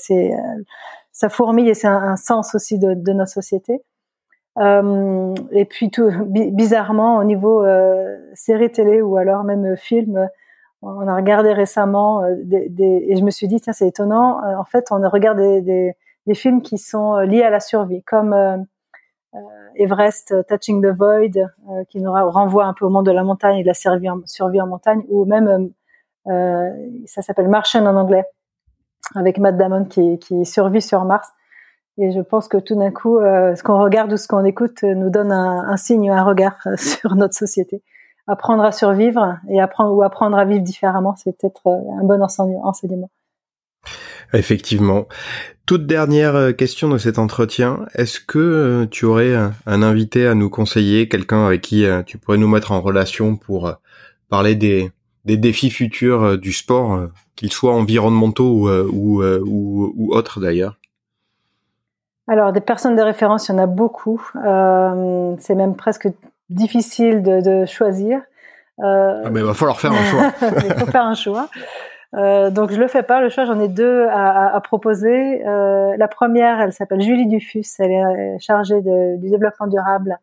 ça 1.12 1.28
fourmille 1.28 1.68
et 1.68 1.74
c'est 1.74 1.88
un, 1.88 2.16
sens 2.16 2.54
aussi 2.54 2.78
de, 2.78 2.94
de 2.94 3.12
notre 3.12 3.30
société. 3.30 3.82
Euh, 4.58 5.34
et 5.50 5.64
puis 5.64 5.90
tout 5.90 6.10
bizarrement 6.28 7.16
au 7.16 7.24
niveau 7.24 7.64
euh, 7.64 8.18
série 8.34 8.70
télé 8.70 9.00
ou 9.00 9.16
alors 9.16 9.44
même 9.44 9.64
euh, 9.64 9.76
film, 9.76 10.28
on 10.82 11.08
a 11.08 11.16
regardé 11.16 11.54
récemment 11.54 12.22
euh, 12.22 12.34
des, 12.42 12.68
des, 12.68 13.06
et 13.08 13.16
je 13.16 13.24
me 13.24 13.30
suis 13.30 13.48
dit 13.48 13.60
tiens 13.60 13.72
c'est 13.72 13.88
étonnant. 13.88 14.40
En 14.58 14.64
fait, 14.64 14.88
on 14.90 15.02
a 15.02 15.08
regardé 15.08 15.62
des, 15.62 15.94
des, 16.26 16.34
films 16.34 16.60
qui 16.60 16.76
sont 16.76 17.16
liés 17.18 17.42
à 17.42 17.50
la 17.50 17.60
survie, 17.60 18.02
comme 18.02 18.34
Everest, 19.76 20.34
Touching 20.46 20.82
the 20.82 20.94
Void, 20.94 21.48
qui 21.88 22.00
nous 22.00 22.12
renvoie 22.12 22.66
un 22.66 22.74
peu 22.74 22.84
au 22.84 22.90
monde 22.90 23.06
de 23.06 23.12
la 23.12 23.24
montagne 23.24 23.58
et 23.58 23.62
de 23.62 23.68
la 23.68 23.74
survie 23.74 24.10
en, 24.10 24.20
survie 24.26 24.60
en 24.60 24.66
montagne, 24.66 25.02
ou 25.08 25.24
même 25.24 25.70
ça 26.26 27.22
s'appelle 27.22 27.48
Martian 27.48 27.86
en 27.86 27.96
anglais 27.96 28.24
avec 29.14 29.38
Matt 29.38 29.56
Damon 29.56 29.84
qui, 29.84 30.18
qui 30.18 30.44
survit 30.44 30.82
sur 30.82 31.04
Mars. 31.04 31.28
Et 31.98 32.10
je 32.12 32.20
pense 32.20 32.48
que 32.48 32.56
tout 32.56 32.74
d'un 32.74 32.90
coup, 32.90 33.18
euh, 33.18 33.54
ce 33.54 33.62
qu'on 33.62 33.78
regarde 33.78 34.12
ou 34.12 34.16
ce 34.16 34.26
qu'on 34.26 34.44
écoute 34.44 34.82
nous 34.82 35.10
donne 35.10 35.32
un, 35.32 35.76
signe, 35.76 36.10
un 36.10 36.24
regard 36.24 36.56
euh, 36.66 36.76
sur 36.76 37.14
notre 37.14 37.34
société. 37.34 37.82
Apprendre 38.26 38.62
à 38.62 38.72
survivre 38.72 39.36
et 39.50 39.60
apprendre 39.60 39.94
ou 39.94 40.02
apprendre 40.02 40.38
à 40.38 40.44
vivre 40.44 40.62
différemment, 40.62 41.14
c'est 41.16 41.36
peut-être 41.36 41.66
euh, 41.66 42.00
un 42.00 42.04
bon 42.04 42.22
enseignement. 42.22 43.10
Effectivement. 44.32 45.06
Toute 45.66 45.86
dernière 45.86 46.56
question 46.56 46.88
de 46.88 46.96
cet 46.98 47.18
entretien. 47.18 47.84
Est-ce 47.94 48.20
que 48.20 48.86
tu 48.90 49.04
aurais 49.04 49.34
un, 49.34 49.82
invité 49.82 50.26
à 50.26 50.34
nous 50.34 50.48
conseiller, 50.48 51.08
quelqu'un 51.08 51.44
avec 51.44 51.60
qui 51.60 51.84
tu 52.06 52.16
pourrais 52.16 52.38
nous 52.38 52.48
mettre 52.48 52.72
en 52.72 52.80
relation 52.80 53.36
pour 53.36 53.74
parler 54.30 54.54
des, 54.54 54.90
défis 55.26 55.70
futurs 55.70 56.38
du 56.38 56.52
sport 56.52 57.08
qu'ils 57.36 57.52
soient 57.52 57.74
environnementaux 57.74 58.68
euh, 58.68 58.88
euh, 58.92 59.42
ou, 59.44 60.14
autres 60.14 60.40
d'ailleurs? 60.40 60.78
Alors, 62.28 62.52
des 62.52 62.60
personnes 62.60 62.96
de 62.96 63.02
référence, 63.02 63.48
il 63.48 63.52
y 63.52 63.54
en 63.54 63.58
a 63.58 63.66
beaucoup. 63.66 64.22
Euh, 64.44 65.34
c'est 65.38 65.54
même 65.54 65.74
presque 65.74 66.08
difficile 66.50 67.22
de, 67.22 67.40
de 67.40 67.66
choisir. 67.66 68.20
Euh, 68.80 69.22
ah, 69.24 69.30
mais 69.30 69.40
il 69.40 69.46
va 69.46 69.54
falloir 69.54 69.80
faire 69.80 69.92
un 69.92 70.04
choix. 70.04 70.32
il 70.64 70.74
faut 70.74 70.86
faire 70.86 71.04
un 71.04 71.14
choix. 71.14 71.48
Euh, 72.14 72.50
donc 72.50 72.72
je 72.72 72.78
le 72.78 72.88
fais 72.88 73.02
pas. 73.02 73.20
Le 73.20 73.28
choix, 73.28 73.44
j'en 73.44 73.58
ai 73.60 73.68
deux 73.68 74.06
à, 74.08 74.48
à, 74.48 74.56
à 74.56 74.60
proposer. 74.60 75.46
Euh, 75.46 75.94
la 75.96 76.08
première, 76.08 76.60
elle 76.60 76.72
s'appelle 76.72 77.00
Julie 77.00 77.26
Dufus. 77.26 77.64
Elle 77.78 77.90
est 77.90 78.38
chargée 78.38 78.80
de, 78.82 79.16
du 79.16 79.30
développement 79.30 79.66
durable 79.66 80.18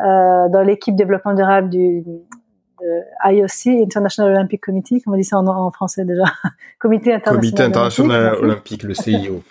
euh, 0.00 0.48
dans 0.48 0.62
l'équipe 0.62 0.96
développement 0.96 1.34
durable 1.34 1.68
du, 1.68 2.04
IOC, 3.24 3.82
International 3.82 4.32
Olympic 4.32 4.62
Committee, 4.62 5.02
comme 5.02 5.14
on 5.14 5.16
dit 5.16 5.24
ça 5.24 5.38
en, 5.38 5.70
français 5.70 6.04
déjà, 6.04 6.24
Comité 6.78 7.12
international, 7.12 7.40
Comité 7.40 7.62
international 7.62 8.34
olympique, 8.36 8.82
le 8.82 8.94
CIO. 8.94 9.42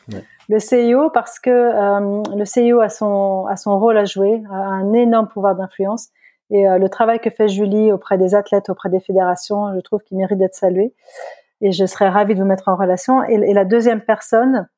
Le 0.50 0.60
CIO 0.60 1.10
parce 1.10 1.40
que 1.40 1.50
euh, 1.50 2.24
le 2.36 2.46
CIO 2.46 2.80
a 2.80 2.90
son 2.90 3.46
a 3.48 3.58
son 3.58 3.78
rôle 3.80 3.98
à 3.98 4.06
jouer, 4.06 4.42
a 4.50 4.56
un 4.56 4.94
énorme 4.94 5.28
pouvoir 5.28 5.56
d'influence. 5.56 6.10
Et 6.50 6.68
euh, 6.68 6.78
le 6.78 6.88
travail 6.88 7.20
que 7.20 7.30
fait 7.30 7.50
Julie 7.50 7.92
auprès 7.92 8.18
des 8.18 8.34
athlètes, 8.34 8.70
auprès 8.70 8.90
des 8.90 9.02
fédérations, 9.02 9.76
je 9.76 9.82
trouve 9.82 10.02
qu'il 10.04 10.18
mérite 10.18 10.38
d'être 10.38 10.56
salué. 10.56 10.94
Et 11.60 11.74
je 11.74 11.86
serais 11.86 12.08
ravie 12.08 12.36
de 12.36 12.40
vous 12.40 12.46
mettre 12.46 12.70
en 12.70 12.78
relation. 12.78 13.24
Et, 13.26 13.34
et 13.34 13.54
la 13.54 13.66
deuxième 13.66 14.00
personne, 14.00 14.70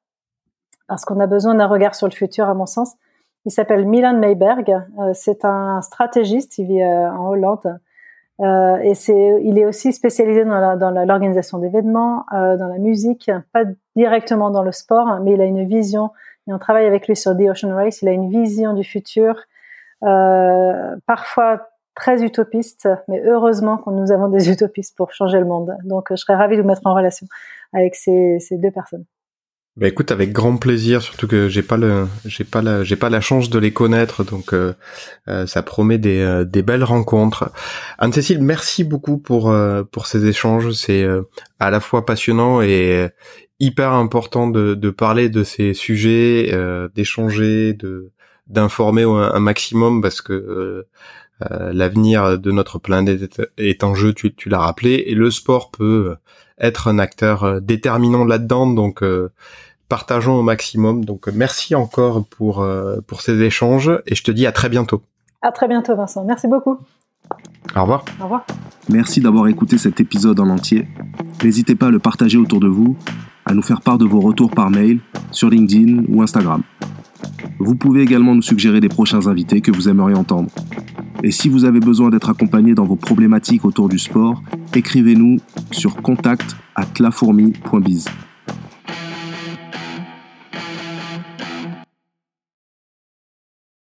parce 0.88 1.06
qu'on 1.06 1.20
a 1.20 1.28
besoin 1.28 1.54
d'un 1.54 1.68
regard 1.68 1.94
sur 1.94 2.08
le 2.08 2.14
futur 2.14 2.50
à 2.50 2.56
mon 2.56 2.66
sens, 2.66 2.96
il 3.46 3.52
s'appelle 3.52 3.86
Milan 3.86 4.18
Mayberg, 4.18 4.70
euh, 4.72 5.12
c'est 5.14 5.46
un 5.46 5.82
stratégiste, 5.82 6.58
il 6.58 6.66
vit 6.66 6.84
en 6.84 7.28
Hollande 7.28 7.80
euh, 8.42 8.78
et 8.78 8.96
c'est, 8.96 9.42
il 9.44 9.58
est 9.58 9.66
aussi 9.66 9.92
spécialisé 9.92 10.46
dans, 10.46 10.78
dans 10.78 10.92
l'organisation 10.92 11.58
d'événements, 11.58 12.26
euh, 12.34 12.56
dans 12.56 12.68
la 12.68 12.78
musique, 12.78 13.30
pas 13.52 13.64
directement 13.96 14.50
dans 14.50 14.64
le 14.64 14.72
sport, 14.72 15.20
mais 15.22 15.34
il 15.34 15.42
a 15.42 15.46
une 15.46 15.66
vision. 15.66 16.12
Et 16.48 16.54
on 16.54 16.60
travaille 16.60 16.86
avec 16.86 17.08
lui 17.08 17.16
sur 17.16 17.36
The 17.36 17.42
Ocean 17.50 17.76
Race. 17.76 18.02
Il 18.02 18.08
a 18.08 18.12
une 18.12 18.30
vision 18.30 18.74
du 18.74 18.84
futur, 18.84 19.36
euh, 20.04 20.96
parfois 21.06 21.70
très 21.96 22.24
utopiste, 22.24 22.88
mais 23.10 23.22
heureusement 23.26 23.78
que 23.78 23.90
nous 23.90 24.12
avons 24.12 24.30
des 24.30 24.50
utopistes 24.54 24.96
pour 24.96 25.12
changer 25.12 25.40
le 25.40 25.46
monde. 25.46 25.76
Donc, 25.84 26.08
je 26.12 26.16
serais 26.16 26.36
ravie 26.36 26.56
de 26.56 26.62
vous 26.62 26.68
mettre 26.68 26.86
en 26.86 26.94
relation 26.94 27.28
avec 27.74 27.96
ces, 27.96 28.40
ces 28.40 28.58
deux 28.58 28.72
personnes. 28.72 29.06
Bah 29.78 29.88
écoute, 29.88 30.12
avec 30.12 30.34
grand 30.34 30.58
plaisir, 30.58 31.02
surtout 31.02 31.28
que 31.28 31.48
j'ai 31.48 31.62
pas 31.62 31.78
le, 31.78 32.08
j'ai 32.26 32.44
pas 32.44 32.62
la, 32.62 32.84
j'ai 32.84 32.98
pas 32.98 33.10
la 33.10 33.22
chance 33.22 33.50
de 33.50 33.60
les 33.60 33.72
connaître, 33.72 34.26
donc 34.26 34.54
euh, 34.54 34.74
euh, 35.30 35.48
ça 35.48 35.64
promet 35.64 35.98
des, 35.98 36.20
euh, 36.20 36.44
des 36.44 36.64
belles 36.64 36.84
rencontres. 36.84 37.52
Anne-Cécile, 37.98 38.42
merci 38.42 38.84
beaucoup 38.84 39.20
pour 39.20 39.56
pour 39.92 40.08
ces 40.08 40.26
échanges. 40.26 40.72
C'est 40.72 41.08
à 41.60 41.70
la 41.70 41.80
fois 41.80 42.06
passionnant 42.06 42.62
et 42.62 43.08
hyper 43.60 43.94
important 43.94 44.50
de, 44.50 44.74
de 44.74 44.90
parler 44.90 45.30
de 45.30 45.44
ces 45.44 45.74
sujets, 45.74 46.52
d'échanger, 46.96 47.74
de 47.74 48.12
d'informer 48.48 49.04
un, 49.04 49.40
maximum 49.40 50.02
parce 50.02 50.22
que 50.22 50.88
l'avenir 51.50 52.40
de 52.40 52.52
notre 52.52 52.80
planète 52.80 53.42
est 53.58 53.84
en 53.84 53.96
jeu. 53.96 54.14
Tu, 54.14 54.36
tu 54.36 54.50
l'as 54.50 54.60
rappelé, 54.60 55.04
et 55.08 55.16
le 55.16 55.32
sport 55.32 55.72
peut 55.72 56.18
être 56.60 56.88
un 56.88 57.00
acteur 57.00 57.62
déterminant 57.62 58.26
là-dedans. 58.26 58.68
Donc 58.68 59.04
partageons 59.90 60.36
au 60.36 60.44
maximum. 60.44 61.04
Donc 61.04 61.28
merci 61.34 61.76
encore 61.76 62.26
pour, 62.26 62.62
euh, 62.62 63.02
pour 63.06 63.22
ces 63.22 63.42
échanges 63.42 63.92
et 64.06 64.16
je 64.16 64.24
te 64.24 64.32
dis 64.32 64.46
à 64.46 64.54
très 64.54 64.70
bientôt. 64.70 65.02
À 65.42 65.52
très 65.52 65.68
bientôt 65.68 65.96
Vincent. 65.96 66.24
Merci 66.24 66.48
beaucoup. 66.48 66.78
Au 67.76 67.82
revoir. 67.82 68.06
Au 68.20 68.24
revoir. 68.24 68.46
Merci 68.88 69.20
d'avoir 69.20 69.48
écouté 69.48 69.78
cet 69.78 70.00
épisode 70.00 70.40
en 70.40 70.50
entier. 70.50 70.88
N'hésitez 71.44 71.76
pas 71.76 71.88
à 71.88 71.92
le 71.92 72.00
partager 72.00 72.38
autour 72.38 72.60
de 72.60 72.68
vous, 72.68 72.96
à 73.46 73.54
nous 73.54 73.62
faire 73.62 73.82
part 73.82 73.98
de 73.98 74.06
vos 74.06 74.20
retours 74.20 74.52
par 74.52 74.70
mail, 74.70 75.00
sur 75.32 75.50
LinkedIn 75.50 76.04
ou 76.08 76.22
Instagram. 76.22 76.64
Vous 77.60 77.76
pouvez 77.76 78.02
également 78.02 78.36
nous 78.36 78.42
suggérer 78.42 78.80
des 78.80 78.90
prochains 78.90 79.28
invités 79.28 79.62
que 79.62 79.72
vous 79.72 79.90
aimeriez 79.90 80.16
entendre. 80.16 80.50
Et 81.24 81.32
si 81.32 81.50
vous 81.50 81.66
avez 81.66 81.80
besoin 81.80 82.10
d'être 82.10 82.30
accompagné 82.30 82.74
dans 82.74 82.86
vos 82.86 82.96
problématiques 82.96 83.66
autour 83.66 83.90
du 83.90 84.00
sport, 84.00 84.42
écrivez-nous 84.74 85.38
sur 85.72 86.02
contact 86.02 86.56
at 86.76 86.88
lafourmi.biz. 87.00 88.08